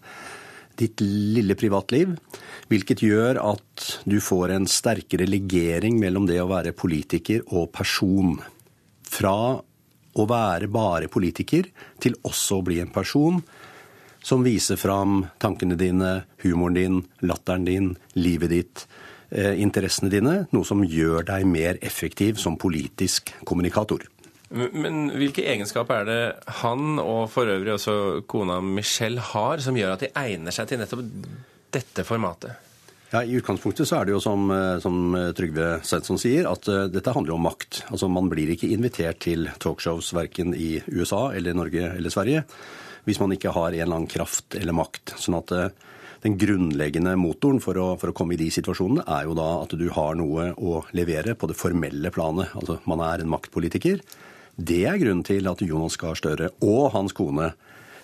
ditt 0.78 1.02
lille 1.02 1.56
privatliv. 1.58 2.14
Hvilket 2.70 3.02
gjør 3.04 3.40
at 3.42 3.86
du 4.08 4.18
får 4.22 4.54
en 4.56 4.68
sterkere 4.70 5.28
legering 5.28 5.98
mellom 6.00 6.28
det 6.28 6.40
å 6.42 6.50
være 6.50 6.76
politiker 6.76 7.44
og 7.48 7.70
person. 7.74 8.36
Fra 9.08 9.38
å 10.18 10.26
være 10.28 10.68
bare 10.72 11.10
politiker 11.12 11.68
til 12.02 12.16
også 12.26 12.58
å 12.58 12.66
bli 12.66 12.80
en 12.82 12.92
person 12.92 13.42
som 14.24 14.42
viser 14.44 14.76
fram 14.76 15.22
tankene 15.40 15.76
dine, 15.78 16.24
humoren 16.42 16.74
din, 16.76 17.02
latteren 17.22 17.64
din, 17.64 17.92
livet 18.18 18.50
ditt, 18.50 18.86
eh, 19.30 19.54
interessene 19.60 20.10
dine. 20.10 20.46
Noe 20.52 20.64
som 20.64 20.82
gjør 20.84 21.24
deg 21.24 21.46
mer 21.46 21.78
effektiv 21.82 22.36
som 22.36 22.58
politisk 22.58 23.32
kommunikator. 23.44 24.04
Men, 24.48 25.10
hvilke 25.12 25.44
egenskaper 25.44 26.02
er 26.02 26.08
det 26.08 26.54
han, 26.62 26.96
og 27.02 27.26
for 27.32 27.50
øvrig 27.52 27.74
også 27.74 28.22
kona 28.30 28.62
Michelle, 28.64 29.20
har, 29.34 29.60
som 29.60 29.76
gjør 29.76 29.96
at 29.96 30.06
de 30.06 30.14
egner 30.16 30.54
seg 30.54 30.70
til 30.70 30.80
nettopp 30.80 31.04
dette 31.74 32.04
formatet? 32.08 32.64
Ja, 33.12 33.22
I 33.24 33.38
utgangspunktet 33.40 33.88
så 33.88 33.98
er 33.98 34.08
det 34.08 34.12
jo 34.12 34.20
som, 34.20 34.50
eh, 34.52 34.78
som 34.84 35.16
Trygve 35.36 35.78
Svensson 35.84 36.20
sier, 36.20 36.48
at 36.48 36.68
uh, 36.68 36.86
dette 36.92 37.12
handler 37.16 37.36
om 37.36 37.46
makt. 37.48 37.86
Altså 37.88 38.08
Man 38.12 38.28
blir 38.28 38.52
ikke 38.52 38.68
invitert 38.72 39.22
til 39.24 39.48
talkshows 39.60 40.12
verken 40.16 40.52
i 40.52 40.74
USA 40.92 41.30
eller 41.36 41.56
Norge 41.56 41.94
eller 41.94 42.12
Sverige 42.12 42.44
hvis 43.08 43.20
man 43.22 43.32
ikke 43.32 43.54
har 43.56 43.72
en 43.72 43.80
eller 43.80 43.96
annen 43.96 44.10
kraft 44.12 44.52
eller 44.58 44.76
makt. 44.76 45.14
Sånn 45.16 45.38
at 45.38 45.54
uh, 45.56 45.70
den 46.20 46.36
grunnleggende 46.36 47.14
motoren 47.16 47.62
for 47.64 47.80
å, 47.80 47.88
for 47.96 48.12
å 48.12 48.16
komme 48.16 48.36
i 48.36 48.40
de 48.40 48.50
situasjonene 48.52 49.06
er 49.08 49.28
jo 49.28 49.36
da 49.38 49.48
at 49.62 49.72
du 49.80 49.86
har 49.94 50.18
noe 50.18 50.50
å 50.60 50.82
levere 50.98 51.32
på 51.38 51.48
det 51.48 51.56
formelle 51.56 52.12
planet. 52.12 52.52
Altså 52.58 52.76
man 52.90 53.00
er 53.06 53.24
en 53.24 53.32
maktpolitiker. 53.32 54.02
Det 54.58 54.80
er 54.90 54.98
grunnen 54.98 55.22
til 55.22 55.46
at 55.46 55.60
Jonas 55.62 55.94
Gahr 55.94 56.16
Støre 56.18 56.48
og 56.66 56.88
hans 56.90 57.12
kone 57.14 57.52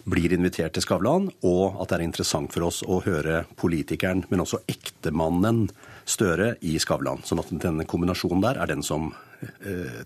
blir 0.07 0.31
invitert 0.37 0.77
til 0.77 0.85
Skavlan, 0.85 1.27
og 1.43 1.81
at 1.83 1.91
det 1.91 1.97
er 1.97 2.05
interessant 2.05 2.53
for 2.55 2.69
oss 2.69 2.79
å 2.87 3.01
høre 3.03 3.41
politikeren, 3.59 4.23
men 4.31 4.45
også 4.45 4.61
ektemannen 4.71 5.65
Støre 6.07 6.53
i 6.63 6.77
Skavlan. 6.79 7.25
Sånn 7.27 7.43
at 7.43 7.51
denne 7.51 7.87
kombinasjonen 7.91 8.45
der 8.45 8.61
er 8.63 8.71
den 8.71 8.87
som 8.87 9.11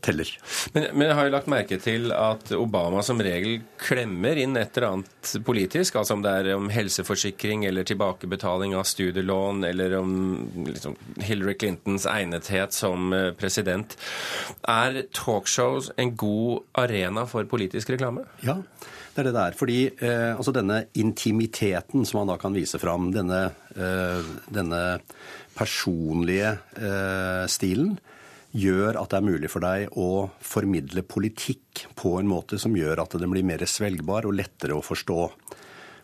teller. 0.04 0.30
Men, 0.74 0.88
men 0.94 1.08
jeg 1.08 1.16
har 1.18 1.28
jo 1.28 1.32
lagt 1.34 1.50
merke 1.50 1.78
til 1.82 2.12
at 2.14 2.52
Obama 2.56 3.02
som 3.06 3.20
regel 3.22 3.60
klemmer 3.80 4.38
inn 4.40 4.56
et 4.58 4.76
eller 4.76 4.88
annet 4.88 5.32
politisk, 5.46 5.98
altså 6.00 6.16
om 6.16 6.24
det 6.24 6.34
er 6.40 6.50
om 6.56 6.68
helseforsikring 6.72 7.64
eller 7.68 7.86
tilbakebetaling 7.88 8.74
av 8.78 8.86
studielån, 8.88 9.64
eller 9.68 9.96
om 9.98 10.12
liksom, 10.68 10.96
Hillary 11.24 11.56
Clintons 11.58 12.06
egnethet 12.10 12.76
som 12.76 13.12
eh, 13.16 13.30
president. 13.38 13.96
Er 14.68 15.02
talkshows 15.16 15.92
en 15.96 16.14
god 16.18 16.64
arena 16.84 17.26
for 17.28 17.48
politisk 17.50 17.94
reklame? 17.94 18.26
Ja. 18.44 18.60
Det 19.18 19.24
er 19.24 19.30
det 19.32 19.34
det 19.34 19.44
er. 19.48 19.54
Fordi 19.58 19.78
eh, 19.90 20.32
altså 20.36 20.54
denne 20.54 20.82
intimiteten 20.94 22.06
som 22.06 22.20
man 22.20 22.30
da 22.30 22.36
kan 22.38 22.54
vise 22.54 22.78
fram, 22.78 23.10
denne, 23.14 23.48
eh, 23.74 24.28
denne 24.54 24.82
personlige 25.58 26.52
eh, 26.78 27.44
stilen, 27.50 27.96
gjør 28.56 28.96
at 29.00 29.12
det 29.12 29.18
er 29.18 29.26
mulig 29.26 29.50
for 29.52 29.64
deg 29.64 29.96
å 30.00 30.28
formidle 30.40 31.04
politikk 31.04 31.86
på 31.98 32.16
en 32.20 32.30
måte 32.30 32.58
som 32.60 32.76
gjør 32.76 33.04
at 33.04 33.18
den 33.20 33.32
blir 33.32 33.46
mer 33.46 33.64
svelgbar 33.68 34.28
og 34.28 34.36
lettere 34.38 34.76
å 34.76 34.84
forstå. 34.84 35.20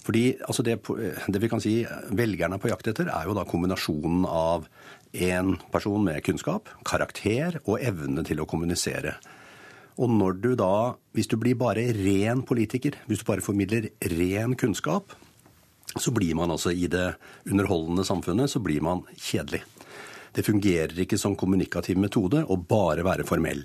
Fordi 0.04 0.24
altså 0.44 0.64
det, 0.66 0.76
det, 0.84 1.40
vi 1.40 1.48
kan 1.48 1.62
si 1.64 1.78
velgerne 2.12 2.58
er 2.58 2.60
på 2.60 2.68
jakt 2.68 2.90
etter, 2.92 3.08
er 3.08 3.28
jo 3.28 3.36
da 3.36 3.46
kombinasjonen 3.48 4.26
av 4.28 4.66
en 5.14 5.54
person 5.72 6.02
med 6.04 6.20
kunnskap, 6.26 6.68
karakter 6.84 7.62
og 7.64 7.80
evne 7.80 8.26
til 8.26 8.42
å 8.42 8.48
kommunisere. 8.50 9.16
Og 9.94 10.10
når 10.10 10.40
du 10.42 10.50
da, 10.58 10.94
hvis 11.14 11.30
du 11.30 11.38
blir 11.40 11.56
bare 11.56 11.86
ren 11.96 12.42
politiker, 12.44 12.98
hvis 13.06 13.22
du 13.22 13.28
bare 13.28 13.44
formidler 13.44 13.92
ren 14.12 14.56
kunnskap, 14.58 15.14
så 15.94 16.10
blir 16.10 16.34
man 16.34 16.50
altså 16.50 16.72
i 16.74 16.88
det 16.90 17.14
underholdende 17.46 18.04
samfunnet 18.04 18.50
så 18.50 18.60
blir 18.62 18.82
man 18.82 19.04
kjedelig. 19.14 19.62
Det 20.34 20.46
fungerer 20.46 20.98
ikke 21.04 21.20
som 21.20 21.36
kommunikativ 21.38 22.00
metode 22.00 22.44
å 22.44 22.58
bare 22.58 23.06
være 23.06 23.26
formell. 23.28 23.64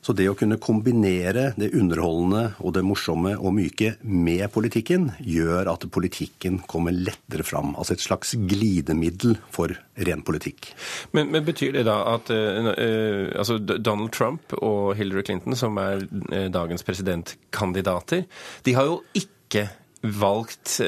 Så 0.00 0.14
det 0.16 0.30
å 0.30 0.36
kunne 0.38 0.56
kombinere 0.60 1.50
det 1.60 1.70
underholdende 1.76 2.54
og 2.64 2.72
det 2.76 2.82
morsomme 2.88 3.34
og 3.36 3.52
myke 3.52 3.92
med 4.00 4.46
politikken, 4.52 5.10
gjør 5.20 5.68
at 5.74 5.84
politikken 5.92 6.60
kommer 6.70 6.96
lettere 6.96 7.44
fram. 7.44 7.74
Altså 7.76 7.96
et 7.96 8.04
slags 8.04 8.32
glidemiddel 8.48 9.36
for 9.52 9.74
ren 10.08 10.24
politikk. 10.24 10.70
Men, 11.12 11.28
men 11.34 11.44
betyr 11.44 11.76
det 11.76 11.84
da 11.88 11.98
at 12.14 12.32
uh, 12.32 12.70
uh, 12.70 13.26
altså 13.36 13.58
Donald 13.60 14.14
Trump 14.16 14.56
og 14.60 14.94
Hillary 14.96 15.26
Clinton, 15.28 15.56
som 15.58 15.76
er 15.82 16.06
uh, 16.06 16.48
dagens 16.52 16.86
presidentkandidater, 16.86 18.24
de 18.64 18.76
har 18.78 18.88
jo 18.88 19.02
ikke 19.12 19.68
valgt 20.00 20.78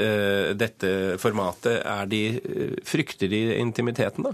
dette 0.57 0.91
formatet. 1.21 1.83
Er 1.85 2.07
De, 2.09 2.21
frykter 2.89 3.29
de 3.29 3.43
intimiteten, 3.61 4.25
da? 4.25 4.33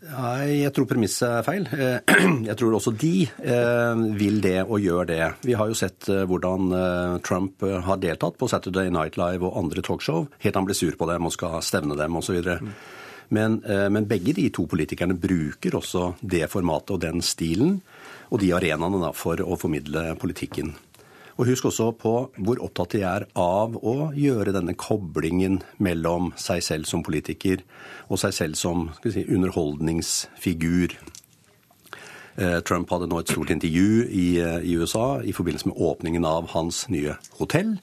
Nei, 0.00 0.62
jeg 0.62 0.72
tror 0.72 0.86
premisset 0.88 1.28
er 1.28 1.44
feil. 1.44 1.66
Jeg 2.48 2.56
tror 2.56 2.76
også 2.78 2.92
de 2.96 3.26
eh, 3.28 4.04
vil 4.16 4.38
det 4.40 4.62
og 4.62 4.80
gjør 4.80 5.08
det. 5.10 5.24
Vi 5.44 5.56
har 5.58 5.68
jo 5.68 5.76
sett 5.76 6.08
eh, 6.08 6.22
hvordan 6.28 6.72
eh, 6.72 7.16
Trump 7.26 7.60
har 7.60 8.00
deltatt 8.00 8.38
på 8.40 8.48
Saturday 8.48 8.88
Night 8.92 9.18
Live 9.20 9.44
og 9.44 9.58
andre 9.60 9.84
talkshow, 9.84 10.24
helt 10.40 10.56
han 10.56 10.68
blir 10.68 10.78
sur 10.78 10.96
på 10.96 11.08
dem 11.10 11.28
og 11.28 11.34
skal 11.36 11.60
stevne 11.64 11.98
dem 12.00 12.16
osv. 12.16 12.40
Mm. 12.40 12.72
Men, 13.30 13.60
men 13.94 14.08
begge 14.10 14.32
de 14.34 14.48
to 14.50 14.64
politikerne 14.66 15.14
bruker 15.14 15.76
også 15.78 16.16
det 16.18 16.48
formatet 16.50 16.96
og 16.96 17.02
den 17.04 17.20
stilen 17.22 17.76
og 18.30 18.40
de 18.42 18.48
arenaene 18.56 19.12
for 19.14 19.38
å 19.38 19.58
formidle 19.60 20.16
politikken. 20.18 20.72
Og 21.40 21.48
husk 21.48 21.70
også 21.70 21.86
på 21.96 22.10
hvor 22.36 22.58
opptatt 22.60 22.92
de 22.92 23.00
er 23.08 23.24
av 23.38 23.78
å 23.80 24.10
gjøre 24.12 24.52
denne 24.52 24.74
koblingen 24.76 25.62
mellom 25.80 26.34
seg 26.36 26.60
selv 26.66 26.88
som 26.90 27.00
politiker 27.06 27.62
og 28.10 28.20
seg 28.20 28.34
selv 28.36 28.58
som 28.60 28.90
si, 29.00 29.24
underholdningsfigur. 29.24 30.98
Eh, 32.36 32.58
Trump 32.68 32.92
hadde 32.92 33.08
nå 33.08 33.22
et 33.22 33.32
stort 33.32 33.54
intervju 33.56 34.04
eh, 34.04 34.60
i 34.68 34.76
USA 34.76 35.22
i 35.24 35.32
forbindelse 35.32 35.72
med 35.72 35.80
åpningen 35.80 36.28
av 36.28 36.52
hans 36.52 36.84
nye 36.92 37.16
hotell. 37.40 37.78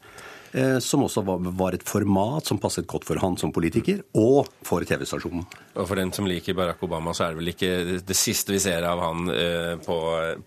Eh, 0.58 0.80
som 0.80 1.04
også 1.06 1.22
var 1.54 1.76
et 1.76 1.84
format 1.86 2.48
som 2.50 2.58
passet 2.58 2.88
godt 2.90 3.06
for 3.06 3.20
han 3.22 3.36
som 3.38 3.52
politiker, 3.54 4.00
og 4.18 4.48
for 4.66 4.82
TV-stasjonen. 4.88 5.44
Og 5.76 5.86
for 5.86 6.00
den 6.00 6.10
som 6.16 6.26
liker 6.26 6.56
Barack 6.58 6.82
Obama, 6.88 7.14
så 7.14 7.28
er 7.28 7.36
det 7.36 7.42
vel 7.44 7.52
ikke 7.52 8.00
det 8.08 8.18
siste 8.18 8.56
vi 8.56 8.62
ser 8.64 8.88
av 8.90 9.04
han 9.04 9.30
eh, 9.34 9.76
på, 9.84 9.98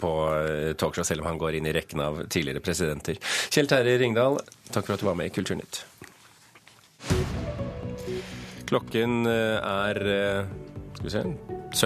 på 0.01 0.11
talkshow, 0.81 1.07
selv 1.07 1.23
om 1.23 1.31
han 1.31 1.39
går 1.39 1.61
inn 1.61 1.71
i 1.71 1.77
rekken 1.77 2.03
av 2.03 2.25
tidligere 2.27 2.65
presidenter. 2.65 3.21
Kjell 3.55 3.71
Terje 3.71 4.01
Ringdal, 4.03 4.41
takk 4.73 4.89
for 4.89 4.97
at 4.97 5.05
du 5.05 5.07
var 5.13 5.21
med 5.21 5.31
i 5.31 5.35
Kulturnytt. 5.37 5.85
Klokken 8.71 9.31
eh, 9.31 9.63
er 9.63 10.03
skal 10.97 11.07
vi 11.07 11.15
se, 11.15 11.23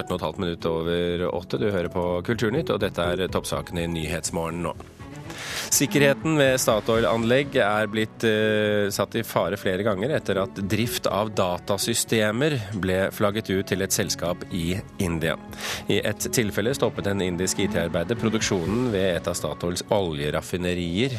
17,5 0.00 0.40
minutter 0.40 0.73
over 0.73 1.28
åtte. 1.28 1.61
Du 1.61 1.69
hører 1.69 1.93
på 1.93 2.09
Kulturnytt, 2.25 2.73
og 2.73 2.81
dette 2.81 3.04
er 3.04 3.28
toppsakene 3.28 3.85
i 3.85 3.97
Nyhetsmorgen 4.00 4.64
nå. 4.64 4.73
Sikkerheten 5.75 6.37
ved 6.38 6.61
Statoil-anlegg 6.62 7.57
er 7.59 7.88
blitt 7.90 8.23
eh, 8.28 8.87
satt 8.95 9.16
i 9.19 9.25
fare 9.26 9.59
flere 9.59 9.83
ganger 9.83 10.12
etter 10.14 10.38
at 10.45 10.61
drift 10.71 11.09
av 11.11 11.33
datasystemer 11.35 12.54
ble 12.78 13.00
flagget 13.14 13.50
ut 13.50 13.66
til 13.73 13.83
et 13.83 13.95
selskap 13.95 14.45
i 14.54 14.76
India. 15.02 15.35
I 15.90 15.99
et 15.99 16.28
tilfelle 16.37 16.76
stoppet 16.78 17.11
en 17.11 17.25
indisk 17.26 17.64
IT-arbeider 17.66 18.21
produksjonen 18.21 18.93
ved 18.95 19.16
et 19.16 19.31
av 19.31 19.35
Statoils 19.38 19.83
oljeraffinerier 19.95 21.19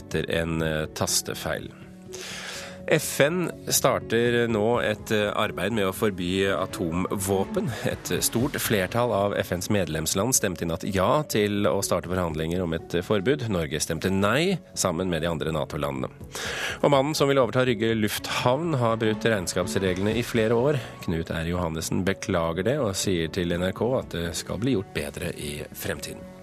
etter 0.00 0.26
en 0.40 0.58
eh, 0.64 0.88
tastefeil. 0.98 1.70
FN 2.90 3.50
starter 3.68 4.46
nå 4.48 4.64
et 4.80 5.10
eh, 5.12 5.28
arbeid 5.36 5.74
med 5.76 5.88
å 5.88 5.94
forby 5.94 6.46
atomvåpen. 6.54 7.68
Et 7.90 8.12
stort 8.24 8.56
flertall 8.62 9.12
av 9.12 9.34
FNs 9.36 9.68
medlemsland 9.74 10.36
stemte 10.36 10.64
i 10.64 10.68
natt 10.70 10.86
ja 10.88 11.22
til 11.28 11.68
å 11.68 11.82
starte 11.84 12.08
forhandlinger 12.08 12.64
om 12.64 12.76
et 12.78 12.96
forbud. 13.04 13.44
Norge 13.52 13.80
stemte 13.84 14.12
nei, 14.12 14.56
sammen 14.72 15.12
med 15.12 15.24
de 15.24 15.30
andre 15.30 15.52
Nato-landene. 15.52 16.08
Og 16.80 16.94
mannen 16.94 17.16
som 17.18 17.28
vil 17.28 17.42
overta 17.42 17.66
Rygge 17.68 17.92
lufthavn, 17.98 18.78
har 18.80 18.96
brutt 19.00 19.28
regnskapsreglene 19.28 20.16
i 20.16 20.24
flere 20.24 20.56
år. 20.56 20.80
Knut 21.04 21.34
R. 21.34 21.44
Johannessen 21.52 22.04
beklager 22.08 22.66
det, 22.70 22.78
og 22.80 22.96
sier 22.96 23.28
til 23.34 23.52
NRK 23.52 23.84
at 24.00 24.16
det 24.16 24.26
skal 24.38 24.64
bli 24.64 24.78
gjort 24.78 24.96
bedre 24.96 25.34
i 25.36 25.58
fremtiden. 25.76 26.37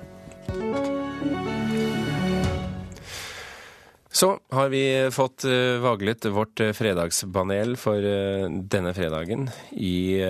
Så 4.16 4.40
har 4.50 4.70
vi 4.70 5.10
fått 5.12 5.44
eh, 5.44 5.76
vaglet 5.84 6.26
vårt 6.32 6.60
eh, 6.64 6.72
fredagspanel 6.72 7.74
for 7.76 8.00
eh, 8.00 8.46
denne 8.48 8.94
fredagen. 8.96 9.50
I 9.76 10.24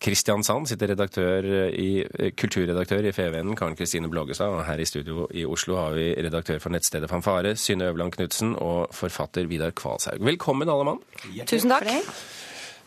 Kristiansand 0.00 0.70
sitter 0.70 0.94
redaktør 0.94 1.44
i, 1.68 2.06
kulturredaktør 2.32 3.04
i 3.04 3.12
FVN, 3.12 3.52
Karen 3.58 3.76
Kristine 3.76 4.08
Blågestad. 4.08 4.56
Og 4.56 4.64
her 4.64 4.80
i 4.80 4.88
studio 4.88 5.28
i 5.36 5.44
Oslo 5.44 5.76
har 5.76 5.98
vi 5.98 6.08
redaktør 6.16 6.62
for 6.64 6.72
nettstedet 6.72 7.12
Fanfare, 7.12 7.52
Synne 7.60 7.90
Øverland 7.90 8.16
Knutsen, 8.16 8.56
og 8.56 8.88
forfatter 8.96 9.44
Vidar 9.52 9.76
Kvalshaug. 9.76 10.24
Velkommen, 10.24 10.72
alle 10.72 10.88
mann. 10.94 11.04
Tusen 11.44 11.76
takk. 11.76 11.92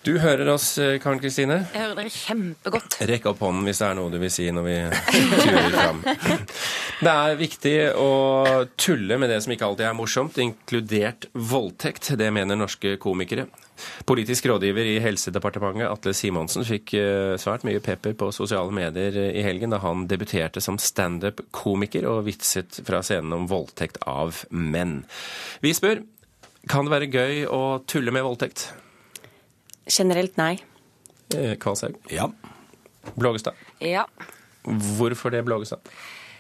Du 0.03 0.13
hører 0.24 0.48
oss, 0.53 0.77
Karen 1.03 1.20
Kristine? 1.20 1.58
Jeg 1.74 1.82
hører 1.84 1.98
dere 1.98 2.12
kjempegodt. 2.13 3.00
Rekk 3.10 3.25
opp 3.34 3.41
hånden 3.44 3.68
hvis 3.68 3.82
det 3.82 3.88
er 3.89 3.98
noe 4.00 4.12
du 4.13 4.18
vil 4.22 4.32
si 4.32 4.46
når 4.56 4.68
vi 4.68 4.75
turer 5.12 5.74
fram. 5.75 6.03
Det 7.00 7.12
er 7.12 7.38
viktig 7.39 7.74
å 7.96 8.08
tulle 8.75 9.15
med 9.22 9.29
det 9.32 9.38
som 9.39 9.53
ikke 9.53 9.68
alltid 9.70 9.86
er 9.88 9.94
morsomt, 9.96 10.39
inkludert 10.44 11.29
voldtekt. 11.32 12.10
Det 12.20 12.27
mener 12.36 12.60
norske 12.60 12.98
komikere. 13.00 13.46
Politisk 14.03 14.50
rådgiver 14.51 14.84
i 14.84 14.98
Helsedepartementet, 15.00 15.88
Atle 15.88 16.12
Simonsen, 16.12 16.65
fikk 16.68 16.91
eh, 17.00 17.38
svært 17.39 17.63
mye 17.63 17.79
pepper 17.84 18.18
på 18.20 18.27
sosiale 18.36 18.75
medier 18.75 19.15
i 19.29 19.46
helgen 19.46 19.72
da 19.72 19.79
han 19.79 20.10
debuterte 20.12 20.60
som 20.63 20.75
standup-komiker 20.75 22.08
og 22.12 22.25
vitset 22.27 22.82
fra 22.84 23.00
scenen 23.06 23.38
om 23.38 23.48
voldtekt 23.48 24.01
av 24.03 24.44
menn. 24.51 25.06
Vi 25.63 25.72
spør 25.77 26.03
kan 26.68 26.84
det 26.84 26.91
være 26.91 27.08
gøy 27.13 27.46
å 27.48 27.63
tulle 27.88 28.12
med 28.12 28.27
voldtekt? 28.27 28.68
Generelt 29.89 30.38
nei. 30.38 30.55
Eh, 31.36 31.55
Kvalshaug? 31.62 31.98
Ja. 32.13 32.29
Blågestad? 33.15 33.58
Ja. 33.84 34.05
Hvorfor 34.63 35.34
det, 35.34 35.43
Blågestad? 35.48 35.79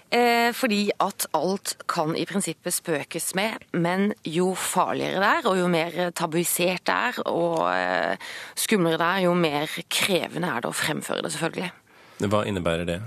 Eh, 0.09 0.49
fordi 0.57 0.87
at 0.97 1.27
alt 1.37 1.75
kan 1.89 2.15
i 2.17 2.25
prinsippet 2.25 2.73
spøkes 2.73 3.35
med, 3.37 3.61
men 3.77 4.09
jo 4.25 4.55
farligere 4.57 5.21
det 5.21 5.27
er, 5.29 5.49
og 5.51 5.59
jo 5.59 5.67
mer 5.69 5.97
tabuisert 6.17 6.81
det 6.89 6.95
er, 6.95 7.19
og 7.29 7.67
eh, 7.69 8.31
skumlere 8.57 8.97
det 8.97 9.09
er, 9.09 9.25
jo 9.27 9.35
mer 9.37 9.75
krevende 9.93 10.49
er 10.49 10.65
det 10.65 10.71
å 10.71 10.77
fremføre 10.77 11.21
det, 11.25 11.33
selvfølgelig. 11.35 11.69
Hva 12.25 12.41
innebærer 12.49 12.89
det? 12.89 12.97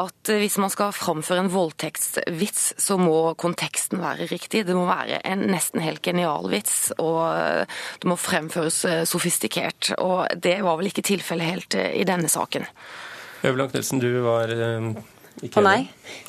At 0.00 0.30
eh, 0.32 0.40
hvis 0.40 0.56
man 0.62 0.72
skal 0.72 0.94
framføre 0.96 1.44
en 1.44 1.52
voldtektsvits, 1.52 2.64
så 2.80 2.96
må 3.00 3.34
konteksten 3.40 4.00
være 4.00 4.28
riktig. 4.30 4.64
Det 4.68 4.76
må 4.76 4.86
være 4.88 5.20
en 5.28 5.46
nesten 5.52 5.82
helt 5.84 6.02
genial 6.04 6.48
vits, 6.52 6.92
og 6.96 7.20
eh, 7.28 7.80
det 8.00 8.08
må 8.08 8.16
fremføres 8.20 8.82
eh, 8.88 9.02
sofistikert. 9.08 9.92
Og 9.98 10.26
det 10.40 10.60
var 10.64 10.80
vel 10.80 10.92
ikke 10.92 11.04
tilfellet 11.12 11.50
helt 11.50 11.78
i 11.82 12.06
denne 12.08 12.30
saken. 12.32 12.68
Øvland 13.42 13.72
Knutsen, 13.74 14.00
du 14.00 14.22
var 14.22 14.52
ikke 15.40 15.60
Å 15.60 15.64
nei. 15.64 15.80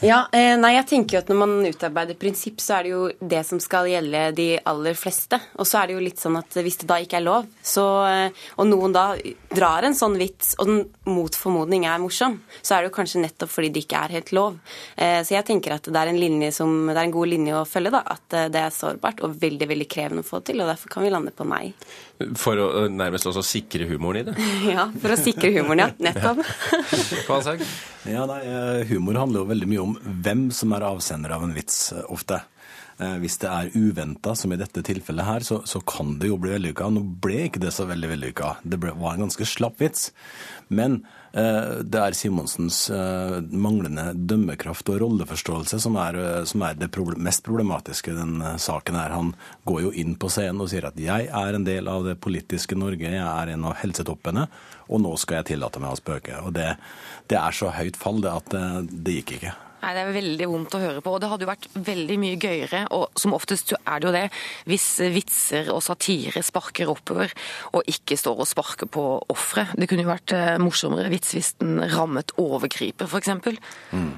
Ja, 0.05 0.23
eh, 0.35 0.55
nei, 0.57 0.73
jeg 0.77 0.87
tenker 0.89 1.17
jo 1.17 1.21
at 1.23 1.29
når 1.31 1.37
man 1.39 1.53
utarbeider 1.67 2.17
prinsipp, 2.19 2.61
så 2.63 2.77
er 2.77 2.85
det 2.85 2.91
jo 2.93 3.01
det 3.33 3.41
som 3.47 3.59
skal 3.61 3.89
gjelde 3.91 4.21
de 4.37 4.47
aller 4.69 4.97
fleste. 4.97 5.39
Og 5.59 5.67
så 5.67 5.81
er 5.81 5.89
det 5.89 5.97
jo 5.97 6.03
litt 6.05 6.21
sånn 6.21 6.37
at 6.39 6.55
hvis 6.55 6.79
det 6.81 6.87
da 6.89 6.97
ikke 7.03 7.19
er 7.19 7.25
lov, 7.25 7.49
så, 7.61 7.85
eh, 8.07 8.45
og 8.57 8.69
noen 8.69 8.95
da 8.95 9.05
drar 9.53 9.85
en 9.87 9.97
sånn 9.97 10.17
vits, 10.19 10.53
og 10.57 10.71
den 10.71 10.81
mot 11.09 11.35
formodning 11.35 11.87
er 11.89 12.01
morsom, 12.01 12.39
så 12.61 12.77
er 12.77 12.83
det 12.83 12.91
jo 12.91 12.95
kanskje 12.97 13.23
nettopp 13.25 13.51
fordi 13.53 13.73
det 13.75 13.83
ikke 13.85 14.05
er 14.05 14.15
helt 14.17 14.33
lov. 14.35 14.57
Eh, 14.95 15.19
så 15.21 15.37
jeg 15.37 15.47
tenker 15.51 15.75
at 15.77 15.89
det 15.89 15.99
er 15.99 16.13
en, 16.13 16.21
linje 16.23 16.53
som, 16.55 16.73
det 16.87 16.97
er 16.97 17.03
en 17.03 17.17
god 17.17 17.33
linje 17.33 17.59
å 17.59 17.67
følge, 17.67 17.93
da. 17.93 18.05
At 18.15 18.39
det 18.53 18.63
er 18.63 18.73
sårbart 18.73 19.23
og 19.25 19.35
veldig, 19.41 19.69
veldig 19.73 19.89
krevende 19.91 20.23
å 20.23 20.29
få 20.29 20.41
til, 20.47 20.63
og 20.63 20.71
derfor 20.71 20.95
kan 20.95 21.05
vi 21.05 21.13
lande 21.13 21.35
på 21.35 21.47
nei. 21.49 21.65
For 22.39 22.59
å 22.59 22.85
nærmest 22.91 23.27
også 23.29 23.43
sikre 23.45 23.87
humoren 23.89 24.21
i 24.21 24.25
det? 24.29 24.35
ja, 24.75 24.87
for 25.01 25.15
å 25.15 25.19
sikre 25.19 25.51
humoren, 25.57 25.85
ja. 25.85 25.89
Nettopp. 26.09 26.43
Ja, 28.09 28.25
nei, 28.27 28.41
humor 28.89 29.15
handler 29.15 29.43
jo 29.43 29.49
veldig 29.53 29.67
mye 29.71 29.83
om 29.83 29.93
hvem 30.25 30.47
som 30.55 30.73
er 30.75 30.83
avsender 30.89 31.31
av 31.35 31.45
en 31.45 31.53
vits, 31.55 31.77
ofte. 32.11 32.41
Hvis 32.97 33.39
det 33.41 33.49
er 33.49 33.71
uventa, 33.73 34.35
som 34.37 34.53
i 34.53 34.59
dette 34.59 34.83
tilfellet 34.85 35.25
her, 35.25 35.45
så, 35.45 35.59
så 35.65 35.81
kan 35.81 36.17
det 36.21 36.29
jo 36.29 36.37
bli 36.41 36.53
vellykka. 36.53 36.91
Nå 36.93 37.01
ble 37.23 37.47
ikke 37.47 37.63
det 37.63 37.73
så 37.73 37.87
veldig 37.89 38.11
vellykka. 38.11 38.55
Det 38.63 38.79
ble, 38.79 38.93
var 38.99 39.15
en 39.15 39.25
ganske 39.25 39.47
slapp 39.49 39.81
vits. 39.81 40.11
Men 40.73 40.99
eh, 41.33 41.81
det 41.81 41.99
er 41.99 42.17
Simonsens 42.17 42.85
eh, 42.93 43.39
manglende 43.49 44.11
dømmekraft 44.13 44.91
og 44.93 45.01
rolleforståelse 45.03 45.81
som 45.83 45.97
er, 46.01 46.19
som 46.49 46.63
er 46.67 46.77
det 46.79 46.91
problem, 46.93 47.23
mest 47.25 47.43
problematiske 47.45 48.13
i 48.13 48.17
denne 48.17 48.55
saken. 48.61 48.99
her. 49.01 49.17
Han 49.17 49.33
går 49.69 49.81
jo 49.87 49.93
inn 50.03 50.15
på 50.19 50.29
scenen 50.33 50.61
og 50.63 50.71
sier 50.71 50.87
at 50.87 50.99
'jeg 50.99 51.27
er 51.27 51.53
en 51.55 51.67
del 51.67 51.87
av 51.87 52.05
det 52.05 52.19
politiske 52.21 52.75
Norge', 52.75 53.09
'jeg 53.09 53.25
er 53.25 53.53
en 53.53 53.65
av 53.65 53.75
helsetoppene', 53.81 54.47
og 54.89 55.01
nå 55.01 55.17
skal 55.17 55.41
jeg 55.41 55.53
tillate 55.53 55.79
meg 55.79 55.91
å 55.91 56.01
spøke. 56.01 56.41
Og 56.45 56.53
det, 56.53 56.77
det 57.27 57.37
er 57.37 57.51
så 57.51 57.69
høyt 57.69 57.97
fall 57.97 58.21
det 58.21 58.31
at 58.31 58.49
det, 58.49 58.65
det 59.03 59.13
gikk 59.21 59.37
ikke. 59.37 59.53
Nei, 59.83 59.93
Det 59.93 60.01
er 60.01 60.15
veldig 60.15 60.47
vondt 60.47 60.75
å 60.77 60.81
høre 60.81 61.03
på. 61.03 61.11
og 61.11 61.21
Det 61.21 61.29
hadde 61.29 61.43
jo 61.43 61.51
vært 61.51 61.69
veldig 61.75 62.17
mye 62.21 62.39
gøyere, 62.39 62.83
og 62.95 63.19
som 63.19 63.35
oftest 63.35 63.73
er 63.75 63.99
det 63.99 64.07
jo 64.07 64.15
det, 64.15 64.25
hvis 64.69 64.87
vitser 65.11 65.71
og 65.73 65.83
satire 65.83 66.43
sparker 66.43 66.91
oppover, 66.91 67.33
og 67.75 67.83
ikke 67.91 68.17
står 68.19 68.43
og 68.45 68.47
sparker 68.47 68.87
på 68.87 69.03
offeret. 69.33 69.75
Det 69.75 69.89
kunne 69.91 70.05
jo 70.05 70.13
vært 70.13 70.35
morsommere 70.63 71.11
vits 71.11 71.35
hvis 71.35 71.55
den 71.59 71.81
rammet 71.93 72.31
overgriper, 72.39 73.11
f.eks. 73.11 73.59
Mm. 73.91 74.13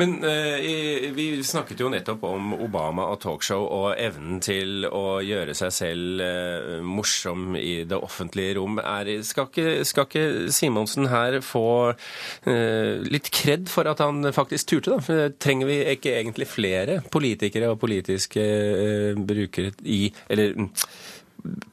Men 0.00 0.18
eh, 0.26 1.08
vi 1.14 1.28
snakket 1.46 1.82
jo 1.82 1.90
nettopp 1.92 2.24
om 2.28 2.52
Obama 2.58 3.08
og 3.12 3.20
talkshow 3.24 3.64
og 3.64 3.88
evnen 3.98 4.42
til 4.44 4.86
å 4.88 5.18
gjøre 5.24 5.56
seg 5.58 5.74
selv 5.74 6.22
eh, 6.24 6.78
morsom 6.84 7.56
i 7.58 7.82
det 7.88 7.98
offentlige 7.98 8.58
rom. 8.58 8.80
Er, 8.82 9.10
skal, 9.26 9.50
ikke, 9.50 9.84
skal, 9.88 10.08
ikke, 10.08 10.26
Simonsen 10.54 11.08
her 11.12 11.40
få 11.44 11.66
eh, 11.90 12.98
litt 13.06 13.30
kred 13.34 13.68
for 13.70 13.88
at 13.90 14.02
han 14.04 14.32
faktisk 14.34 14.72
turte, 14.74 14.96
da? 14.96 15.28
Trenger 15.40 15.68
vi 15.68 15.80
ikke 15.94 16.16
egentlig 16.18 16.48
flere 16.50 17.00
politikere 17.12 17.72
og 17.72 17.80
politiske 17.82 18.42
eh, 18.42 19.18
brukere 19.28 19.72
i 19.84 20.08
Eller 20.28 20.54
mm, 20.56 20.70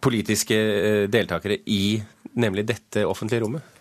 politiske 0.03 0.55
eh, 0.55 1.05
deltakere 1.11 1.61
i 1.65 1.97
nemlig 2.35 2.67
dette 2.67 3.05
offentlige 3.07 3.45
rommet? 3.45 3.74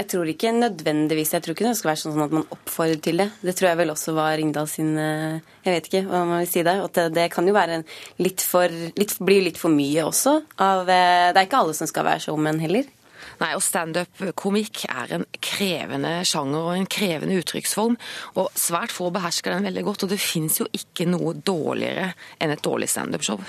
Jeg 0.00 0.06
tror 0.08 0.28
ikke 0.32 0.50
nødvendigvis. 0.56 1.34
Jeg 1.34 1.44
tror 1.44 1.52
ikke 1.52 1.66
det 1.66 1.76
skal 1.76 1.90
være 1.90 2.00
sånn 2.00 2.22
at 2.24 2.32
man 2.32 2.46
oppfordrer 2.54 3.00
til 3.04 3.20
det. 3.20 3.26
Det 3.44 3.52
tror 3.58 3.68
jeg 3.68 3.78
vel 3.82 3.92
også 3.92 4.14
var 4.16 4.38
Ringdal 4.40 4.68
sin 4.70 4.94
eh, 4.96 5.42
Jeg 5.66 5.74
vet 5.74 5.90
ikke 5.90 6.00
hva 6.06 6.22
man 6.24 6.40
vil 6.40 6.48
si 6.48 6.62
der. 6.64 6.80
At 6.86 6.96
det, 6.96 7.04
det 7.18 7.26
kan 7.34 7.44
jo 7.44 7.52
være 7.52 7.82
litt 8.24 8.40
for 8.40 8.72
litt, 8.72 9.12
Bli 9.20 9.42
litt 9.44 9.60
for 9.60 9.74
mye 9.74 10.06
også. 10.06 10.38
Av, 10.56 10.88
eh, 10.88 11.26
det 11.34 11.36
er 11.36 11.50
ikke 11.50 11.60
alle 11.60 11.76
som 11.76 11.90
skal 11.90 12.08
være 12.08 12.24
showmen 12.24 12.62
heller. 12.64 12.88
Nei, 13.42 13.52
og 13.52 13.60
Standup-komikk 13.64 14.86
er 14.88 15.14
en 15.18 15.28
krevende 15.44 16.16
sjanger 16.28 16.64
og 16.64 16.74
en 16.78 16.88
krevende 16.88 17.36
uttrykksform. 17.42 18.00
Og 18.40 18.48
svært 18.56 18.96
få 18.96 19.12
behersker 19.12 19.52
den 19.52 19.68
veldig 19.68 19.84
godt. 19.84 20.08
Og 20.08 20.14
det 20.14 20.22
fins 20.24 20.62
jo 20.62 20.68
ikke 20.80 21.10
noe 21.12 21.36
dårligere 21.36 22.14
enn 22.40 22.56
et 22.56 22.64
dårlig 22.64 22.88
standup-show. 22.88 23.44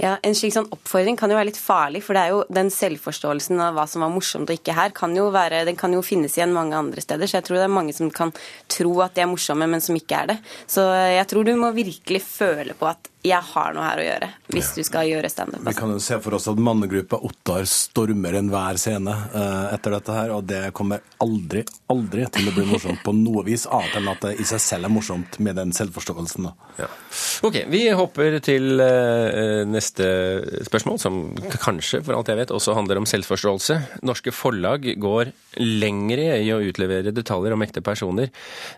Ja, 0.00 0.16
En 0.22 0.34
slik 0.38 0.54
sånn 0.54 0.70
oppfordring 0.72 1.18
kan 1.20 1.30
jo 1.30 1.36
være 1.38 1.50
litt 1.50 1.60
farlig, 1.60 2.02
for 2.06 2.16
det 2.16 2.24
er 2.24 2.34
jo 2.34 2.42
den 2.52 2.70
selvforståelsen 2.72 3.60
av 3.60 3.76
hva 3.76 3.86
som 3.90 4.04
var 4.04 4.12
morsomt 4.14 4.50
og 4.50 4.56
ikke 4.56 4.76
her, 4.76 4.94
kan 4.96 5.14
jo 5.16 5.28
være, 5.34 5.64
den 5.68 5.78
kan 5.78 5.92
jo 5.92 6.02
finnes 6.06 6.36
igjen 6.38 6.54
mange 6.54 6.78
andre 6.78 7.04
steder. 7.04 7.28
Så 7.28 7.38
jeg 7.38 7.48
tror 7.48 7.60
det 7.60 7.68
er 7.68 7.78
mange 7.78 7.96
som 7.96 8.10
kan 8.12 8.32
tro 8.70 8.94
at 9.04 9.16
de 9.16 9.24
er 9.24 9.30
morsomme, 9.30 9.68
men 9.68 9.84
som 9.84 9.96
ikke 9.98 10.24
er 10.24 10.34
det. 10.34 10.38
Så 10.70 10.86
jeg 10.90 11.28
tror 11.30 11.48
du 11.48 11.56
må 11.60 11.72
virkelig 11.76 12.22
føle 12.24 12.76
på 12.78 12.88
at 12.90 13.12
jeg 13.22 13.38
har 13.52 13.74
noe 13.74 13.84
her 13.86 14.00
å 14.00 14.04
gjøre, 14.04 14.28
hvis 14.50 14.68
ja. 14.72 14.74
du 14.74 14.86
skal 14.88 15.06
gjøre 15.06 15.28
standup. 15.30 15.62
Vi 15.62 15.74
kan 15.78 15.92
jo 15.94 16.00
se 16.02 16.16
for 16.24 16.34
oss 16.34 16.48
at 16.50 16.58
mannegruppa 16.58 17.20
Ottar 17.22 17.68
stormer 17.70 18.34
enhver 18.40 18.80
scene 18.82 19.14
uh, 19.14 19.68
etter 19.70 19.94
dette 19.94 20.16
her, 20.16 20.32
og 20.34 20.48
det 20.50 20.62
kommer 20.74 21.04
aldri, 21.22 21.62
aldri 21.92 22.26
til 22.34 22.50
å 22.50 22.54
bli 22.56 22.64
morsomt 22.72 23.04
på 23.06 23.14
noe 23.14 23.44
vis, 23.46 23.68
annet 23.70 24.00
enn 24.00 24.10
at 24.10 24.26
det 24.26 24.32
i 24.42 24.46
seg 24.48 24.64
selv 24.64 24.88
er 24.88 24.94
morsomt 24.96 25.38
med 25.38 25.54
den 25.60 25.70
selvforståelsen. 25.76 26.50
Ja. 26.80 26.88
Ok, 27.46 27.60
vi 27.70 27.84
hopper 27.94 28.40
til 28.42 28.82
uh, 28.82 29.62
neste 29.70 29.81
neste 29.82 30.06
spørsmål, 30.66 30.98
som 31.02 31.18
kanskje, 31.62 32.02
for 32.06 32.16
alt 32.16 32.30
jeg 32.30 32.38
vet, 32.38 32.54
også 32.54 32.76
handler 32.76 33.00
om 33.00 33.08
selvforståelse. 33.08 33.78
Norske 34.06 34.32
forlag 34.34 34.86
går 35.02 35.32
lengre 35.60 36.38
i 36.40 36.50
å 36.54 36.60
utlevere 36.64 37.12
detaljer 37.12 37.52
om 37.52 37.64
ekte 37.64 37.82
personer 37.84 38.30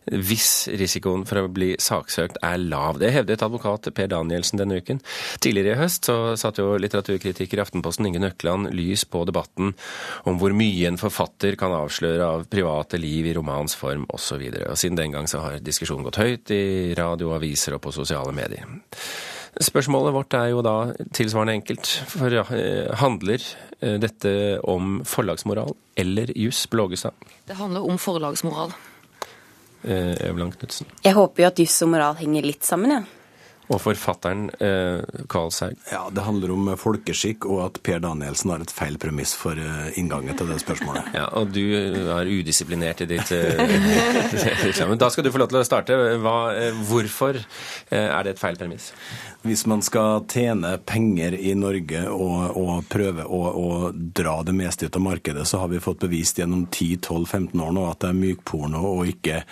hvis 0.09 0.67
risikoen 0.75 1.27
for 1.29 1.45
å 1.45 1.51
bli 1.53 1.75
saksøkt 1.81 2.41
er 2.45 2.59
lav. 2.63 2.99
Det 3.03 3.13
hevdet 3.15 3.45
advokat 3.45 3.91
Per 3.95 4.11
Danielsen 4.11 4.61
denne 4.61 4.81
uken. 4.81 5.03
Tidligere 5.45 5.75
i 5.77 5.81
høst 5.83 6.09
så 6.09 6.35
satte 6.41 6.65
jo 6.65 6.79
litteraturkritiker 6.81 7.61
i 7.61 7.65
Aftenposten 7.65 8.09
Inge 8.09 8.23
Nøkland 8.25 8.73
lys 8.75 9.05
på 9.07 9.25
debatten 9.29 9.75
om 10.25 10.41
hvor 10.41 10.57
mye 10.57 10.89
en 10.91 11.01
forfatter 11.01 11.59
kan 11.61 11.75
avsløre 11.77 12.31
av 12.39 12.49
private 12.51 12.99
liv 13.01 13.29
i 13.29 13.37
romans 13.37 13.77
form 13.79 14.09
osv. 14.15 14.49
Siden 14.75 14.99
den 14.99 15.15
gang 15.15 15.31
så 15.31 15.45
har 15.45 15.63
diskusjonen 15.63 16.07
gått 16.09 16.23
høyt 16.23 16.55
i 16.55 16.65
radio, 16.99 17.35
aviser 17.37 17.77
og 17.77 17.85
på 17.85 17.95
sosiale 17.95 18.35
medier. 18.35 18.67
Spørsmålet 19.63 20.15
vårt 20.17 20.35
er 20.35 20.49
jo 20.51 20.63
da 20.67 20.75
tilsvarende 21.15 21.55
enkelt. 21.55 21.91
For 22.11 22.33
ja, 22.35 22.43
handler 22.99 23.43
eh, 23.81 23.99
dette 24.03 24.33
om 24.67 24.99
forlagsmoral 25.07 25.75
eller 26.01 26.33
juss, 26.39 26.65
Blågestad? 26.71 27.15
Det 27.47 27.59
handler 27.59 27.87
om 27.87 28.01
forlagsmoral. 28.01 28.75
Eh, 29.85 30.15
Øverland 30.27 30.57
Knutsen. 30.59 30.89
Jeg 31.05 31.15
håper 31.15 31.45
jo 31.45 31.51
at 31.53 31.61
juss 31.63 31.83
og 31.85 31.93
moral 31.93 32.17
henger 32.19 32.47
litt 32.47 32.67
sammen, 32.67 32.97
jeg. 32.97 33.05
Ja. 33.05 33.21
Og 33.73 33.81
forfatteren 33.81 34.49
eh, 34.61 35.01
Karlshaug? 35.31 35.79
Ja, 35.91 36.03
Det 36.13 36.25
handler 36.27 36.53
om 36.53 36.69
folkeskikk, 36.77 37.47
og 37.49 37.63
at 37.65 37.81
Per 37.85 38.03
Danielsen 38.05 38.53
har 38.53 38.65
et 38.65 38.73
feil 38.75 38.99
premiss 39.01 39.33
for 39.39 39.57
eh, 39.57 39.95
inngangen 40.01 40.37
til 40.37 40.51
det 40.53 40.61
spørsmålet. 40.65 41.11
Ja, 41.15 41.29
Og 41.39 41.53
du 41.55 41.63
er 41.63 42.29
udisiplinert 42.29 43.05
i 43.05 43.09
ditt 43.09 43.31
eh, 43.33 44.89
Men 44.91 45.01
da 45.01 45.09
skal 45.13 45.25
du 45.25 45.31
få 45.33 45.41
lov 45.41 45.53
til 45.53 45.61
å 45.61 45.67
starte. 45.67 45.97
Hva, 46.21 46.39
eh, 46.59 46.81
hvorfor 46.89 47.39
eh, 47.39 48.09
er 48.09 48.27
det 48.27 48.35
et 48.35 48.43
feil 48.43 48.59
premiss? 48.61 48.91
Hvis 49.45 49.65
man 49.71 49.85
skal 49.85 50.25
tjene 50.31 50.75
penger 50.85 51.37
i 51.37 51.55
Norge 51.57 52.05
og, 52.11 52.59
og 52.61 52.89
prøve 52.93 53.25
å, 53.25 53.43
å, 53.49 53.71
dra 53.93 54.39
det 54.45 54.57
meste 54.57 54.89
ut 54.89 54.99
av 54.99 55.05
markedet, 55.05 55.47
så 55.49 55.63
har 55.63 55.73
vi 55.73 55.83
fått 55.85 56.05
bevist 56.05 56.41
gjennom 56.41 56.67
10-12-15 56.69 57.65
år 57.65 57.75
nå 57.77 57.89
at 57.91 58.05
det 58.05 58.13
er 58.13 58.21
mykporno 58.21 58.85
og 58.95 59.13
ikke 59.13 59.43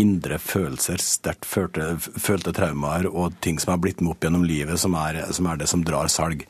indre 0.00 0.38
følelser, 0.42 1.02
sterkt 1.02 1.48
følte, 1.48 1.94
følte 1.98 2.54
traumer 2.56 3.08
og 3.10 3.38
ting 3.44 3.58
som 3.62 3.74
har 3.74 3.82
blitt 3.82 4.02
med 4.02 4.14
opp 4.14 4.26
gjennom 4.26 4.46
livet, 4.48 4.78
som 4.80 4.94
er, 4.98 5.24
som 5.34 5.48
er 5.50 5.60
det 5.60 5.70
som 5.70 5.82
drar 5.86 6.10
salg. 6.12 6.44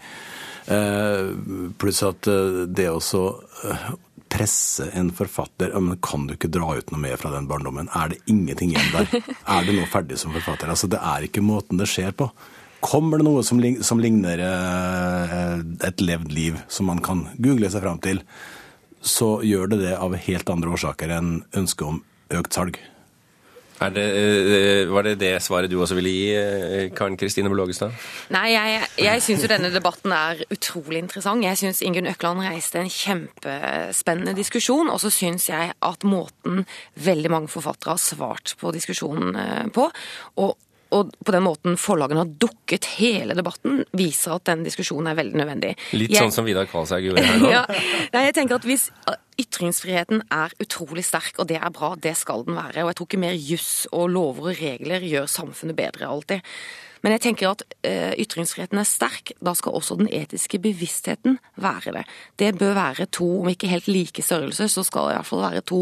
Eh, 0.68 1.32
pluss 1.80 2.02
at 2.04 2.28
det 2.68 2.90
også 2.92 3.22
presse 4.28 4.90
en 4.92 5.11
forfatter 5.12 5.72
men 5.80 5.98
Kan 6.02 6.26
du 6.26 6.34
ikke 6.37 6.50
dra 6.52 6.76
ut 6.76 6.92
noe 6.92 7.00
mer 7.00 7.16
fra 7.20 7.32
den 7.32 7.48
barndommen? 7.48 7.88
Er 7.96 8.12
det 8.12 8.20
ingenting 8.26 8.74
igjen 8.74 8.92
der? 8.92 9.08
Er 9.56 9.66
du 9.66 9.74
nå 9.74 9.87
ferdig 9.90 10.18
som 10.20 10.34
forfatter? 10.37 10.70
Altså, 10.70 10.90
Det 10.90 11.00
er 11.00 11.26
ikke 11.26 11.44
måten 11.44 11.80
det 11.80 11.88
skjer 11.90 12.12
på. 12.16 12.30
Kommer 12.84 13.18
det 13.18 13.26
noe 13.26 13.42
som, 13.42 13.61
som 13.82 13.98
ligner 13.98 14.38
eh, 14.44 15.56
et 15.88 16.04
levd 16.04 16.30
liv, 16.32 16.61
som 16.68 16.87
man 16.87 17.02
kan 17.02 17.26
google 17.38 17.70
seg 17.72 17.82
fram 17.82 17.98
til, 18.04 18.22
så 19.02 19.38
gjør 19.42 19.72
det 19.72 19.80
det 19.82 19.96
av 19.98 20.14
helt 20.14 20.50
andre 20.52 20.70
årsaker 20.76 21.11
enn 21.16 21.32
ønsket 21.58 21.87
om 21.88 21.98
økt 22.38 22.54
salg. 22.54 22.78
Det, 23.78 24.04
eh, 24.04 24.90
var 24.90 25.06
det 25.06 25.18
det 25.20 25.32
svaret 25.42 25.70
du 25.70 25.78
også 25.78 25.94
ville 25.94 26.10
gi, 26.10 26.34
eh, 26.34 26.90
Karen 26.90 27.16
Kristine 27.16 27.50
Blågestad? 27.50 27.94
Nei, 28.34 28.50
jeg, 28.52 28.88
jeg 28.98 29.22
syns 29.22 29.44
jo 29.44 29.50
denne 29.52 29.70
debatten 29.70 30.12
er 30.12 30.42
utrolig 30.50 30.98
interessant. 30.98 31.44
Jeg 31.46 31.60
syns 31.60 31.82
Ingunn 31.86 32.10
Økland 32.10 32.42
reiste 32.42 32.82
en 32.82 32.90
kjempespennende 32.90 34.34
diskusjon. 34.38 34.90
Og 34.90 34.98
så 35.02 35.12
syns 35.14 35.48
jeg 35.52 35.74
at 35.78 36.06
måten 36.06 36.64
veldig 36.98 37.30
mange 37.30 37.52
forfattere 37.52 37.94
har 37.94 38.02
svart 38.02 38.56
på 38.58 38.74
diskusjonen 38.74 39.70
på, 39.74 39.86
og 40.42 40.56
og 40.94 41.12
på 41.24 41.35
den 41.35 41.44
måten 41.44 41.77
forlagene 41.81 42.22
har 42.22 42.35
dukket 42.40 42.88
hele 42.96 43.37
debatten, 43.37 43.83
viser 43.96 44.38
at 44.38 44.46
den 44.48 44.64
diskusjonen 44.64 45.11
er 45.11 45.18
veldig 45.18 45.40
nødvendig. 45.42 45.74
Litt 45.92 46.14
jeg... 46.14 46.22
sånn 46.22 46.35
som 46.35 46.48
Vidar 46.48 46.68
Kvalshaug 46.70 47.05
gjorde 47.05 47.24
her 47.27 47.42
nå? 47.42 47.51
ja, 47.57 47.64
jeg 48.24 48.37
tenker 48.38 48.57
at 48.59 48.68
hvis 48.68 48.88
Ytringsfriheten 49.38 50.24
er 50.35 50.55
utrolig 50.59 51.05
sterk, 51.07 51.37
og 51.38 51.46
det 51.51 51.61
er 51.61 51.70
bra, 51.74 51.92
det 52.01 52.16
skal 52.18 52.42
den 52.48 52.57
være. 52.59 52.83
Og 52.83 52.90
jeg 52.90 52.98
tror 52.98 53.09
ikke 53.11 53.22
mer 53.22 53.37
juss 53.38 53.72
og 53.92 54.09
lover 54.11 54.51
og 54.51 54.59
regler 54.59 55.05
gjør 55.07 55.29
samfunnet 55.31 55.79
bedre 55.79 56.09
alltid. 56.11 56.57
Men 57.02 57.14
jeg 57.14 57.24
tenker 57.26 57.50
at 57.52 57.64
uh, 57.87 58.12
ytringsfriheten 58.18 58.80
er 58.80 58.88
sterk, 58.88 59.32
da 59.44 59.54
skal 59.56 59.76
også 59.78 59.98
den 60.00 60.11
etiske 60.11 60.61
bevisstheten 60.62 61.38
være 61.61 61.94
det. 61.98 62.04
Det 62.40 62.52
bør 62.58 62.74
være 62.78 63.08
to, 63.14 63.28
om 63.42 63.50
ikke 63.52 63.70
helt 63.70 63.90
like 63.90 64.24
størrelser, 64.24 64.70
så 64.72 64.84
skal 64.87 65.08
det 65.08 65.16
i 65.16 65.18
hvert 65.20 65.30
fall 65.30 65.44
være 65.46 65.64
to 65.68 65.80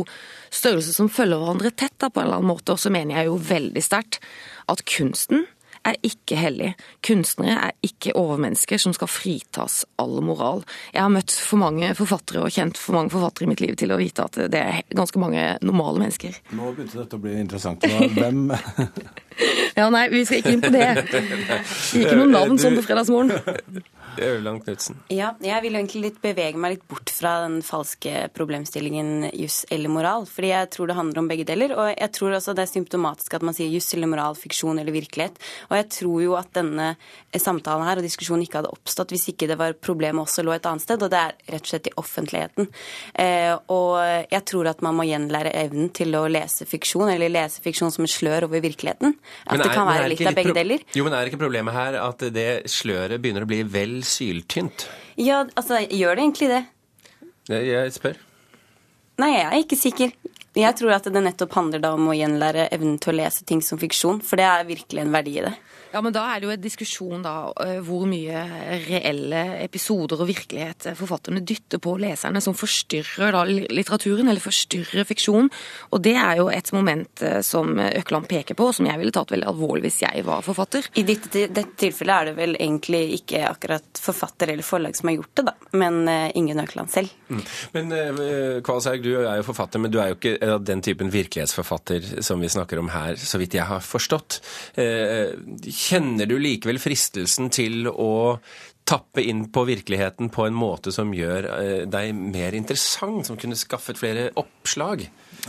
størrelser 0.51 0.97
som 0.97 1.13
følger 1.13 1.41
hverandre 1.41 1.73
tett 1.73 1.97
da, 1.99 2.11
på 2.11 2.21
en 2.21 2.29
eller 2.29 2.41
annen 2.41 2.53
måte. 2.53 2.77
Og 2.77 2.83
så 2.83 2.93
mener 2.93 3.19
jeg 3.21 3.31
jo 3.31 3.41
veldig 3.49 3.85
sterkt 3.85 4.21
at 4.71 4.85
kunsten 4.89 5.47
er 5.87 5.99
ikke 6.07 6.39
hellig. 6.39 6.73
Kunstnere 7.07 7.69
er 7.69 7.77
ikke 7.87 8.15
overmennesker 8.19 8.81
som 8.83 8.95
skal 8.97 9.11
fritas 9.11 9.85
all 10.03 10.19
moral. 10.25 10.65
Jeg 10.95 11.03
har 11.05 11.13
møtt 11.13 11.35
for 11.35 11.61
mange 11.63 11.93
forfattere 11.99 12.45
og 12.45 12.55
kjent 12.55 12.81
for 12.81 12.99
mange 12.99 13.13
forfattere 13.15 13.47
i 13.47 13.53
mitt 13.53 13.63
liv 13.65 13.77
til 13.79 13.95
å 13.95 14.01
vite 14.01 14.27
at 14.27 14.41
det 14.53 14.63
er 14.63 14.83
ganske 14.97 15.21
mange 15.23 15.45
normale 15.65 16.03
mennesker. 16.03 16.37
Nå 16.57 16.73
begynte 16.77 17.03
dette 17.03 17.19
å 17.19 17.23
bli 17.23 17.37
interessant. 17.41 17.87
Hvem 18.17 18.51
Ja, 19.77 19.91
nei, 19.93 20.07
vi 20.09 20.23
skal 20.25 20.41
ikke 20.41 20.55
inn 20.57 20.63
på 20.65 20.73
det. 20.73 20.87
Ikke 22.01 22.17
noe 22.17 22.31
navn 22.31 22.57
sånn 22.61 22.79
på 22.79 22.87
fredagsmorgen. 22.87 23.85
Øverland 24.23 24.65
Knutsen. 24.65 25.01
Ja, 25.13 25.33
jeg 25.45 25.63
vil 25.65 25.79
egentlig 25.79 26.03
litt 26.07 26.21
bevege 26.23 26.61
meg 26.61 26.77
litt 26.77 26.87
bort 26.91 27.11
fra 27.13 27.39
den 27.45 27.61
falske 27.67 28.27
problemstillingen 28.37 29.31
juss 29.37 29.65
eller 29.73 29.93
moral. 29.93 30.27
Fordi 30.31 30.53
jeg 30.53 30.71
tror 30.75 30.91
det 30.91 30.99
handler 30.99 31.23
om 31.23 31.31
begge 31.31 31.47
deler. 31.49 31.75
Og 31.77 31.91
jeg 31.93 32.13
tror 32.17 32.37
også 32.39 32.55
det 32.57 32.67
er 32.67 32.73
symptomatisk 32.73 33.37
at 33.39 33.47
man 33.47 33.57
sier 33.57 33.73
juss 33.73 33.93
eller 33.97 34.11
moral, 34.11 34.39
fiksjon 34.39 34.81
eller 34.83 34.95
virkelighet. 34.95 35.41
Og 35.71 35.77
jeg 35.81 35.89
tror 35.99 36.25
jo 36.25 36.37
at 36.39 36.53
denne 36.57 36.93
samtalen 37.37 37.87
her 37.87 38.01
og 38.01 38.07
diskusjonen 38.07 38.47
ikke 38.47 38.63
hadde 38.63 38.73
oppstått 38.73 39.13
hvis 39.15 39.29
ikke 39.33 39.49
det 39.51 39.59
var 39.61 39.77
problemet 39.77 40.25
også 40.25 40.45
lå 40.47 40.55
et 40.57 40.67
annet 40.69 40.85
sted, 40.85 41.03
og 41.03 41.13
det 41.13 41.21
er 41.21 41.35
rett 41.53 41.67
og 41.67 41.73
slett 41.73 41.91
i 41.91 41.95
offentligheten. 42.01 42.71
Eh, 43.23 43.53
og 43.73 43.97
jeg 44.33 44.43
tror 44.49 44.71
at 44.73 44.83
man 44.85 44.97
må 44.97 45.07
gjenlære 45.09 45.53
evnen 45.65 45.91
til 45.97 46.15
å 46.19 46.25
lese 46.31 46.67
fiksjon, 46.69 47.11
eller 47.13 47.33
lese 47.33 47.63
fiksjon 47.65 47.93
som 47.95 48.07
et 48.07 48.13
slør 48.13 48.49
over 48.49 48.63
virkeligheten. 48.65 49.17
At 49.47 49.59
er, 49.59 49.65
det 49.65 49.75
kan 49.75 49.89
være 49.89 50.11
litt 50.13 50.25
av 50.27 50.37
begge 50.39 50.55
deler. 50.57 50.85
Jo, 50.97 51.07
men 51.07 51.17
er 51.17 51.31
ikke 51.31 51.43
problemet 51.43 51.77
her 51.77 51.99
at 52.01 52.27
det 52.35 52.51
sløret 52.71 53.21
begynner 53.23 53.47
å 53.47 53.51
bli 53.51 53.63
vel 53.69 53.99
syltynt? 54.07 54.87
Ja, 55.19 55.45
altså, 55.57 55.83
gjør 55.91 56.17
det 56.19 56.25
egentlig 56.25 56.49
det? 56.53 56.63
Jeg, 57.49 57.67
jeg 57.71 57.93
spør. 57.95 58.23
Nei, 59.23 59.31
jeg 59.33 59.47
er 59.47 59.61
ikke 59.63 59.79
sikker. 59.81 60.11
Jeg 60.57 60.77
tror 60.79 60.95
at 60.97 61.05
det 61.13 61.21
nettopp 61.21 61.53
handler 61.53 61.83
da 61.85 61.93
om 61.93 62.09
å 62.09 62.17
gjenlære 62.17 62.71
evnen 62.73 62.97
til 63.03 63.13
å 63.13 63.19
lese 63.19 63.45
ting 63.45 63.61
som 63.65 63.81
fiksjon, 63.81 64.23
for 64.25 64.41
det 64.41 64.47
er 64.49 64.69
virkelig 64.69 65.03
en 65.03 65.13
verdi 65.13 65.37
i 65.37 65.45
det. 65.45 65.57
Ja, 65.97 66.03
men 66.05 66.13
Da 66.13 66.27
er 66.29 66.41
det 66.41 66.45
jo 66.45 66.53
en 66.53 66.61
diskusjon 66.61 67.23
da, 67.25 67.53
eh, 67.63 67.79
hvor 67.81 68.05
mye 68.05 68.43
reelle 68.85 69.43
episoder 69.63 70.21
og 70.21 70.29
virkelighet 70.29 70.91
forfatterne 70.99 71.41
dytter 71.41 71.81
på 71.81 71.95
leserne, 72.03 72.43
som 72.43 72.53
forstyrrer 72.53 73.33
da 73.33 73.45
litteraturen, 73.47 74.29
eller 74.29 74.43
forstyrrer 74.43 75.07
fiksjon. 75.09 75.49
Og 75.93 76.03
Det 76.03 76.15
er 76.15 76.37
jo 76.37 76.49
et 76.53 76.73
moment 76.73 77.23
eh, 77.23 77.41
som 77.41 77.79
Økland 77.81 78.29
peker 78.29 78.55
på, 78.55 78.69
og 78.69 78.75
som 78.75 78.87
jeg 78.87 78.99
ville 78.99 79.15
tatt 79.15 79.33
veldig 79.33 79.49
alvorlig 79.49 79.87
hvis 79.87 80.03
jeg 80.03 80.25
var 80.27 80.45
forfatter. 80.45 80.91
I 81.01 81.03
dette, 81.03 81.47
dette 81.49 81.79
tilfellet 81.81 82.15
er 82.15 82.25
det 82.31 82.37
vel 82.37 82.57
egentlig 82.57 83.21
ikke 83.23 83.47
akkurat 83.49 84.01
forfatter 84.01 84.53
eller 84.53 84.67
forlag 84.67 84.97
som 84.97 85.09
har 85.09 85.17
gjort 85.17 85.35
det, 85.35 85.47
da, 85.49 85.55
men 85.81 86.09
Ingunn 86.37 86.61
Økland 86.61 86.93
selv. 86.93 87.13
Mm. 87.29 87.43
Men 87.73 88.63
Kvalshaug, 88.67 89.03
du 89.03 89.13
er 89.23 89.41
jo 89.41 89.49
forfatter, 89.49 89.81
men 89.81 89.91
du 89.91 89.99
er 90.03 90.13
jo 90.13 90.21
ikke 90.21 90.37
den 90.63 90.83
typen 90.85 91.11
virkelighetsforfatter 91.13 92.23
som 92.27 92.43
vi 92.43 92.51
snakker 92.53 92.81
om 92.83 92.93
her, 92.95 93.19
så 93.21 93.41
vidt 93.43 93.57
jeg 93.59 93.69
har 93.69 93.85
forstått. 93.85 94.41
Uh, 94.79 95.37
Kjenner 95.67 96.29
du 96.31 96.39
likevel 96.41 96.81
fristelsen 96.83 97.51
til 97.55 97.91
å 97.91 98.15
tappe 98.87 99.23
inn 99.23 99.49
på 99.51 99.65
virkeligheten 99.67 100.29
på 100.31 100.47
en 100.47 100.55
måte 100.55 100.93
som 100.95 101.11
gjør 101.15 101.49
eh, 101.51 101.85
deg 101.91 102.13
mer 102.15 102.55
interessant, 102.55 103.27
som 103.27 103.39
kunne 103.41 103.59
skaffet 103.59 103.99
flere 103.99 104.29
oppslag? 104.39 105.09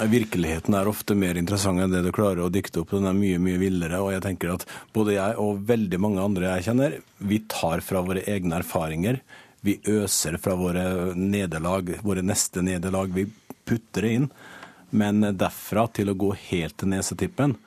Virkeligheten 0.09 0.73
er 0.77 0.89
ofte 0.89 1.13
mer 1.17 1.37
interessant 1.37 1.83
enn 1.83 1.93
det 1.93 2.01
du 2.05 2.09
klarer 2.15 2.47
å 2.47 2.53
dikte 2.53 2.81
opp. 2.81 2.95
Den 2.97 3.05
er 3.11 3.17
mye 3.17 3.37
mye 3.41 3.61
villere. 3.61 4.01
Og 4.01 4.15
jeg 4.15 4.25
tenker 4.25 4.55
at 4.55 4.65
både 4.93 5.19
jeg 5.19 5.37
og 5.41 5.61
veldig 5.69 6.01
mange 6.01 6.25
andre 6.25 6.55
jeg 6.55 6.67
kjenner, 6.71 6.97
vi 7.29 7.43
tar 7.49 7.85
fra 7.85 8.01
våre 8.05 8.25
egne 8.25 8.57
erfaringer. 8.63 9.21
Vi 9.65 9.77
øser 9.93 10.37
fra 10.41 10.57
våre 10.57 11.13
nederlag, 11.17 11.93
våre 12.05 12.25
neste 12.25 12.65
nederlag. 12.65 13.13
Vi 13.13 13.29
putter 13.69 14.05
det 14.05 14.15
inn. 14.17 14.29
Men 14.89 15.21
derfra 15.35 15.87
til 15.91 16.11
å 16.11 16.17
gå 16.17 16.31
helt 16.47 16.77
til 16.79 16.93
nesetippen, 16.93 17.57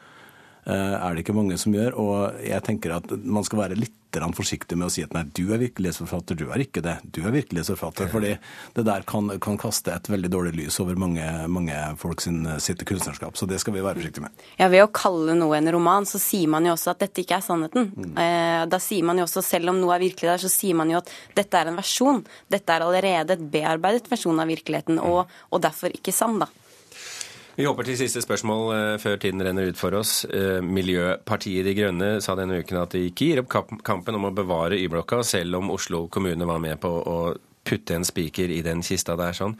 Eh, 0.71 0.95
er 1.07 1.15
det 1.15 1.25
ikke 1.25 1.37
mange 1.37 1.57
som 1.59 1.75
gjør. 1.75 1.97
Og 2.01 2.45
jeg 2.45 2.63
tenker 2.67 2.99
at 2.99 3.17
man 3.25 3.47
skal 3.47 3.65
være 3.65 3.81
litt 3.81 3.97
forsiktig 4.11 4.75
med 4.75 4.89
å 4.89 4.91
si 4.91 5.05
at 5.07 5.13
nei, 5.15 5.21
du 5.39 5.53
er 5.55 5.61
virkelighetsforfatter, 5.63 6.35
du 6.35 6.49
er 6.51 6.65
ikke 6.65 6.83
det. 6.83 6.97
Du 7.15 7.21
er 7.23 7.31
virkelighetsforfatter. 7.31 8.09
fordi 8.11 8.33
det 8.75 8.85
der 8.89 9.05
kan, 9.07 9.31
kan 9.39 9.59
kaste 9.61 9.93
et 9.95 10.11
veldig 10.11 10.31
dårlig 10.33 10.53
lys 10.59 10.81
over 10.83 10.99
mange, 10.99 11.23
mange 11.47 11.77
folk 12.01 12.21
sin, 12.21 12.43
sitt 12.59 12.83
kunstnerskap. 12.85 13.39
Så 13.39 13.47
det 13.47 13.61
skal 13.63 13.77
vi 13.77 13.85
være 13.87 14.03
forsiktige 14.03 14.27
med. 14.27 14.47
Ja, 14.59 14.67
Ved 14.73 14.83
å 14.83 14.91
kalle 14.91 15.37
noe 15.39 15.61
en 15.61 15.71
roman, 15.71 16.09
så 16.11 16.19
sier 16.19 16.51
man 16.51 16.67
jo 16.67 16.75
også 16.75 16.91
at 16.91 17.05
dette 17.07 17.23
ikke 17.23 17.39
er 17.39 17.47
sannheten. 17.47 17.93
Mm. 17.95 18.19
Eh, 18.19 18.65
da 18.75 18.83
sier 18.83 19.07
man 19.07 19.23
jo 19.23 19.29
også, 19.29 19.45
selv 19.47 19.71
om 19.71 19.79
noe 19.79 19.95
er 19.95 20.03
virkelig 20.03 20.33
der, 20.33 20.43
så 20.43 20.51
sier 20.51 20.75
man 20.83 20.91
jo 20.91 20.99
at 20.99 21.15
dette 21.39 21.61
er 21.61 21.71
en 21.71 21.79
versjon. 21.79 22.25
Dette 22.51 22.75
er 22.75 22.87
allerede 22.89 23.39
et 23.39 23.47
bearbeidet 23.55 24.11
versjon 24.11 24.43
av 24.43 24.51
virkeligheten, 24.51 24.99
og, 25.07 25.31
og 25.55 25.63
derfor 25.63 25.95
ikke 25.95 26.15
sann, 26.15 26.43
da. 26.43 26.51
Vi 27.61 27.67
håper 27.69 27.85
til 27.85 27.99
siste 28.01 28.23
spørsmål 28.25 28.71
eh, 28.73 28.95
før 29.03 29.19
tiden 29.21 29.43
renner 29.45 29.67
ut 29.69 29.77
for 29.77 29.93
oss. 29.99 30.23
Eh, 30.25 30.63
Miljøpartiet 30.65 31.67
De 31.67 31.75
Grønne 31.77 32.09
sa 32.25 32.33
denne 32.39 32.63
uken 32.63 32.79
at 32.81 32.95
de 32.97 33.03
ikke 33.11 33.27
gir 33.27 33.43
opp 33.43 33.51
kampen 33.85 34.17
om 34.17 34.25
å 34.31 34.33
bevare 34.33 34.79
Y-blokka, 34.81 35.19
selv 35.29 35.59
om 35.59 35.69
Oslo 35.75 36.07
kommune 36.09 36.49
var 36.49 36.63
med 36.63 36.81
på 36.81 36.89
å 36.89 37.19
putte 37.69 37.99
en 37.99 38.07
spiker 38.09 38.49
i 38.49 38.63
den 38.65 38.81
kista 38.81 39.13
der. 39.21 39.37
sånn. 39.37 39.59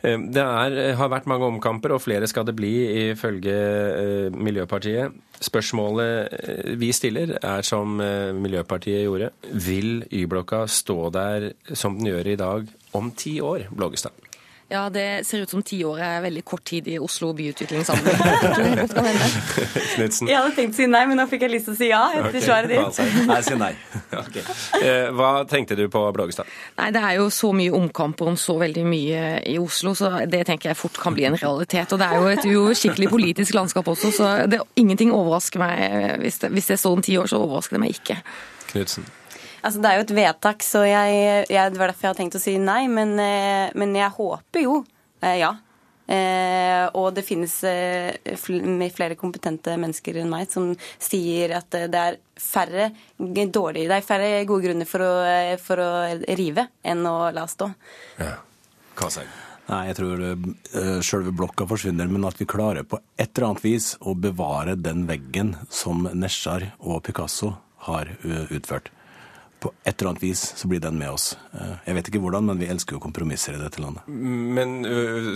Eh, 0.00 0.16
det 0.16 0.46
er, 0.46 0.78
har 0.96 1.12
vært 1.12 1.28
mange 1.28 1.50
omkamper, 1.50 1.92
og 1.92 2.00
flere 2.06 2.24
skal 2.30 2.48
det 2.48 2.56
bli, 2.56 2.72
ifølge 3.10 4.32
Miljøpartiet. 4.32 5.20
Spørsmålet 5.36 6.72
vi 6.80 6.88
stiller, 6.96 7.36
er 7.36 7.68
som 7.68 8.00
Miljøpartiet 8.40 9.04
gjorde. 9.04 9.34
Vil 9.52 10.06
Y-blokka 10.08 10.64
stå 10.64 11.12
der 11.12 11.50
som 11.74 12.00
den 12.00 12.14
gjør 12.14 12.32
i 12.32 12.40
dag 12.40 12.72
om 12.96 13.12
ti 13.12 13.36
år, 13.44 13.68
Blågestad? 13.76 14.25
Ja, 14.68 14.88
det 14.90 15.26
ser 15.26 15.44
ut 15.44 15.50
som 15.50 15.62
ti 15.62 15.76
år 15.86 16.00
er 16.02 16.22
veldig 16.24 16.40
kort 16.44 16.64
tid 16.66 16.88
i 16.90 16.96
Oslo 16.98 17.28
byutviklingssamling. 17.38 18.16
Jeg 19.96 20.34
hadde 20.34 20.54
tenkt 20.56 20.74
å 20.74 20.78
si 20.80 20.88
nei, 20.90 21.04
men 21.06 21.20
nå 21.20 21.26
fikk 21.30 21.44
jeg 21.46 21.52
lyst 21.52 21.68
til 21.68 21.74
å 21.74 21.78
si 21.78 21.90
ja 21.92 22.00
etter 22.16 22.32
okay. 22.32 22.42
svaret 22.42 22.72
ditt. 22.72 23.26
Nei, 23.30 23.40
si 23.46 23.58
nei. 23.60 23.74
Okay. 24.16 24.42
Eh, 24.80 25.10
hva 25.14 25.44
tenkte 25.48 25.76
du 25.76 25.84
på 25.92 26.00
Blågestad? 26.14 26.48
Nei, 26.78 26.88
Det 26.94 27.02
er 27.04 27.18
jo 27.18 27.26
så 27.30 27.50
mye 27.54 27.74
omkamper 27.76 28.30
om 28.30 28.38
så 28.40 28.56
veldig 28.58 28.84
mye 28.88 29.20
i 29.46 29.56
Oslo, 29.60 29.92
så 29.98 30.10
det 30.30 30.40
tenker 30.48 30.70
jeg 30.72 30.78
fort 30.78 30.96
kan 30.98 31.14
bli 31.14 31.26
en 31.28 31.36
realitet. 31.36 31.92
Og 31.92 32.00
det 32.00 32.08
er 32.08 32.16
jo 32.16 32.32
et 32.32 32.48
uskikkelig 32.72 33.10
politisk 33.12 33.54
landskap 33.58 33.90
også, 33.92 34.10
så 34.14 34.32
det, 34.50 34.62
ingenting 34.80 35.12
overrasker 35.14 35.62
meg. 35.62 35.84
Hvis 36.24 36.40
det, 36.42 36.50
hvis 36.56 36.72
det 36.72 36.80
står 36.80 36.96
om 36.96 37.04
ti 37.06 37.18
år, 37.20 37.30
så 37.30 37.42
overrasker 37.44 37.76
det 37.76 37.84
meg 37.84 38.00
ikke. 38.00 38.18
Knudsen. 38.72 39.06
Altså, 39.62 39.80
det 39.82 39.90
er 39.90 40.00
jo 40.00 40.06
et 40.06 40.16
vedtak, 40.18 40.64
så 40.66 40.82
jeg, 40.86 41.46
jeg, 41.50 41.72
det 41.72 41.80
var 41.80 41.92
derfor 41.92 42.06
jeg 42.08 42.12
hadde 42.12 42.22
tenkt 42.24 42.38
å 42.38 42.42
si 42.42 42.56
nei. 42.62 42.82
Men, 42.92 43.14
eh, 43.22 43.70
men 43.78 43.94
jeg 43.96 44.12
håper 44.18 44.66
jo 44.66 44.80
eh, 45.22 45.38
ja. 45.42 45.54
Eh, 46.06 46.84
og 46.94 47.16
det 47.16 47.24
finnes 47.26 47.52
eh, 47.66 48.14
flere 48.38 49.16
kompetente 49.18 49.74
mennesker 49.74 50.20
enn 50.20 50.30
meg 50.30 50.52
som 50.52 50.68
sier 51.02 51.56
at 51.58 51.74
det 51.90 52.02
er 52.02 52.18
færre, 52.38 52.92
dårlige, 53.18 53.88
det 53.90 53.96
er 53.96 54.06
færre 54.06 54.28
gode 54.46 54.68
grunner 54.68 54.86
for 54.86 55.02
å, 55.02 55.10
for 55.58 55.82
å 55.82 55.90
rive 56.38 56.68
enn 56.86 57.02
å 57.10 57.16
la 57.34 57.48
stå. 57.50 57.72
Ja. 58.22 58.36
Kassein. 58.96 59.28
Nei, 59.66 59.80
jeg 59.88 59.96
tror 59.98 60.20
uh, 60.22 61.00
selve 61.04 61.32
blokka 61.34 61.66
forsvinner, 61.66 62.06
men 62.06 62.24
at 62.28 62.38
vi 62.38 62.46
klarer 62.48 62.86
på 62.86 63.00
et 63.18 63.32
eller 63.32 63.48
annet 63.48 63.64
vis 63.64 63.88
å 63.98 64.14
bevare 64.14 64.76
den 64.78 65.02
veggen 65.10 65.56
som 65.68 66.06
Nesjar 66.14 66.70
og 66.78 67.02
Picasso 67.04 67.50
har 67.88 68.14
utført 68.22 68.92
på 69.66 69.72
et 69.84 69.94
eller 69.94 70.14
annet 70.14 70.24
vis 70.24 70.42
så 70.56 70.70
blir 70.70 70.82
den 70.82 70.98
med 71.00 71.12
oss. 71.12 71.28
Eh, 71.52 71.74
jeg 71.88 71.98
vet 71.98 72.10
ikke 72.10 72.22
hvordan, 72.24 72.48
men 72.50 72.62
vi 72.62 72.70
elsker 72.72 72.96
jo 72.96 73.02
kompromisser 73.02 73.58
i 73.58 73.62
dette 73.62 73.82
landet. 73.82 74.06
Men 74.08 74.76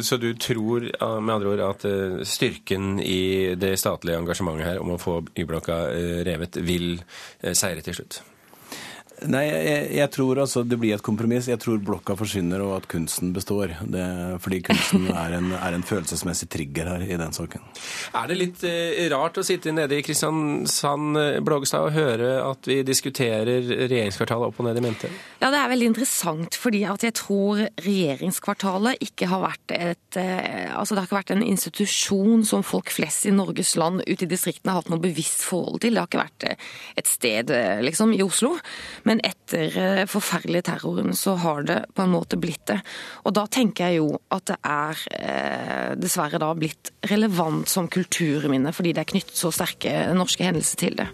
Så 0.07 0.16
du 0.21 0.33
tror 0.35 0.87
med 1.21 1.35
andre 1.35 1.53
ord 1.53 1.62
at 1.66 1.85
styrken 2.27 3.01
i 3.03 3.55
det 3.59 3.75
statlige 3.81 4.19
engasjementet 4.21 4.66
her 4.66 4.83
om 4.83 4.95
å 4.95 5.01
få 5.01 5.21
Y-blokka 5.38 5.79
revet, 6.27 6.61
vil 6.64 7.01
seire 7.43 7.83
til 7.85 7.97
slutt? 8.01 8.21
Nei, 9.28 9.42
jeg, 9.50 9.88
jeg, 9.98 10.11
tror 10.14 10.38
altså 10.42 10.62
det 10.64 10.78
blir 10.80 10.94
et 10.96 11.04
kompromiss. 11.04 11.48
Jeg 11.50 11.61
tror 11.61 11.80
blokka 11.85 12.14
forsvinner 12.16 12.62
og 12.64 12.76
at 12.78 12.87
kunsten 12.90 13.35
består. 13.37 13.74
Det, 13.85 14.04
fordi 14.40 14.61
kunsten 14.70 15.09
er 15.24 15.37
en, 15.37 15.50
er 15.56 15.76
en, 15.76 15.85
følelsesmessig 15.85 16.48
trigger 16.52 16.88
her 16.94 17.04
i 17.04 17.18
den 17.20 17.35
saken. 17.37 17.64
Er 18.16 18.30
det 18.30 18.38
litt 18.38 18.64
eh, 18.68 19.02
rart 19.12 19.40
å 19.40 19.44
sitte 19.44 19.74
nede 19.74 19.98
i 19.98 20.04
Kristiansand 20.06 21.18
eh, 21.20 21.40
Blågestad 21.44 21.88
og 21.88 21.96
høre 21.96 22.30
at 22.44 22.68
vi 22.70 22.80
diskuterer 22.87 23.66
regjeringskvartalet 23.90 24.48
opp 24.48 24.61
og 24.62 24.68
ned 24.68 24.80
i 24.80 24.85
mente? 24.85 25.11
Ja, 25.42 25.50
det 25.50 25.61
er 25.61 25.72
veldig 25.74 25.90
interessant, 25.92 26.56
fordi 26.61 26.85
at 26.88 27.04
jeg 27.04 27.16
tror 27.20 27.64
regjeringskvartalet 27.85 29.04
ikke 29.11 29.28
har 29.33 29.44
vært 29.44 29.76
et 29.76 30.20
eh, 30.20 30.68
Altså 30.70 30.94
det 30.94 31.02
har 31.02 31.09
ikke 31.09 31.18
vært 31.18 31.33
en 31.35 31.44
institusjon 31.44 32.44
som 32.46 32.62
folk 32.64 32.92
flest 32.94 33.26
i 33.28 33.33
Norges 33.35 33.74
land 33.78 34.00
ute 34.06 34.24
i 34.24 34.28
distriktene 34.30 34.72
har 34.72 34.80
hatt 34.80 34.92
noe 34.92 35.02
bevisst 35.02 35.42
forhold 35.44 35.83
til. 35.83 35.96
Det 35.96 36.00
har 36.00 36.09
ikke 36.09 36.22
vært 36.22 36.46
eh, 36.48 36.70
et 37.00 37.11
sted, 37.11 37.52
liksom, 37.85 38.14
i 38.16 38.22
Oslo. 38.24 38.54
Men 39.09 39.10
etter 39.18 40.07
forferdelig 40.07 40.31
forferdelige 40.31 40.66
terroren 40.68 41.14
så 41.16 41.35
har 41.37 41.62
det 41.66 41.79
på 41.94 42.05
en 42.05 42.12
måte 42.12 42.38
blitt 42.40 42.66
det. 42.70 42.79
Og 43.25 43.35
da 43.35 43.46
tenker 43.46 43.88
jeg 43.90 44.01
jo 44.01 44.18
at 44.31 44.46
det 44.51 44.59
er 44.62 45.03
eh, 45.18 45.96
dessverre 45.99 46.40
da 46.40 46.53
blitt 46.55 46.92
relevant 47.11 47.68
som 47.68 47.88
kulturminne, 47.88 48.73
fordi 48.73 48.94
det 48.94 49.05
er 49.05 49.11
knyttet 49.11 49.37
så 49.37 49.51
sterke 49.55 50.12
norske 50.14 50.44
hendelser 50.44 50.81
til 50.81 50.96
det. 51.01 51.09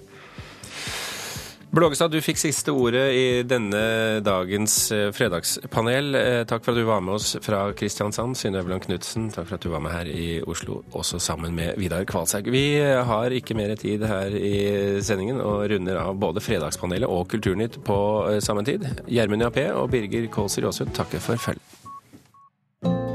Blågestad, 1.76 2.08
du 2.08 2.22
fikk 2.24 2.38
siste 2.40 2.72
ordet 2.72 3.04
i 3.12 3.24
denne 3.44 3.80
dagens 4.24 4.74
eh, 4.96 5.10
fredagspanel. 5.12 6.16
Eh, 6.16 6.38
takk 6.48 6.64
for 6.64 6.72
at 6.72 6.80
du 6.80 6.86
var 6.88 7.02
med 7.04 7.18
oss 7.18 7.34
fra 7.44 7.66
Kristiansand. 7.76 8.32
Synne 8.40 8.62
Øverland 8.62 8.86
Knutsen, 8.86 9.26
takk 9.34 9.50
for 9.50 9.58
at 9.58 9.66
du 9.66 9.68
var 9.74 9.84
med 9.84 9.92
her 9.92 10.08
i 10.08 10.40
Oslo, 10.48 10.78
også 10.96 11.20
sammen 11.20 11.52
med 11.58 11.76
Vidar 11.76 12.08
Kvalshaug. 12.08 12.48
Vi 12.48 12.64
har 12.80 13.36
ikke 13.36 13.58
mer 13.58 13.76
tid 13.76 14.08
her 14.08 14.32
i 14.32 14.56
sendingen 15.04 15.42
og 15.44 15.66
runder 15.74 16.00
av 16.00 16.16
både 16.16 16.40
Fredagspanelet 16.40 17.12
og 17.12 17.28
Kulturnytt 17.34 17.82
på 17.84 18.00
eh, 18.30 18.40
samme 18.40 18.64
tid. 18.64 18.88
Gjermund 19.12 19.44
Jappé 19.44 19.68
og 19.76 19.90
Birger 19.92 20.30
Kålser 20.32 20.64
Aasund 20.70 20.96
takker 20.96 21.20
for 21.20 21.36
følget. 21.36 21.82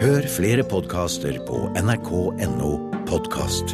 Hør 0.02 0.34
flere 0.38 0.66
podkaster 0.70 1.42
på 1.50 1.66
nrk.no 1.82 2.76
podkast. 3.10 3.74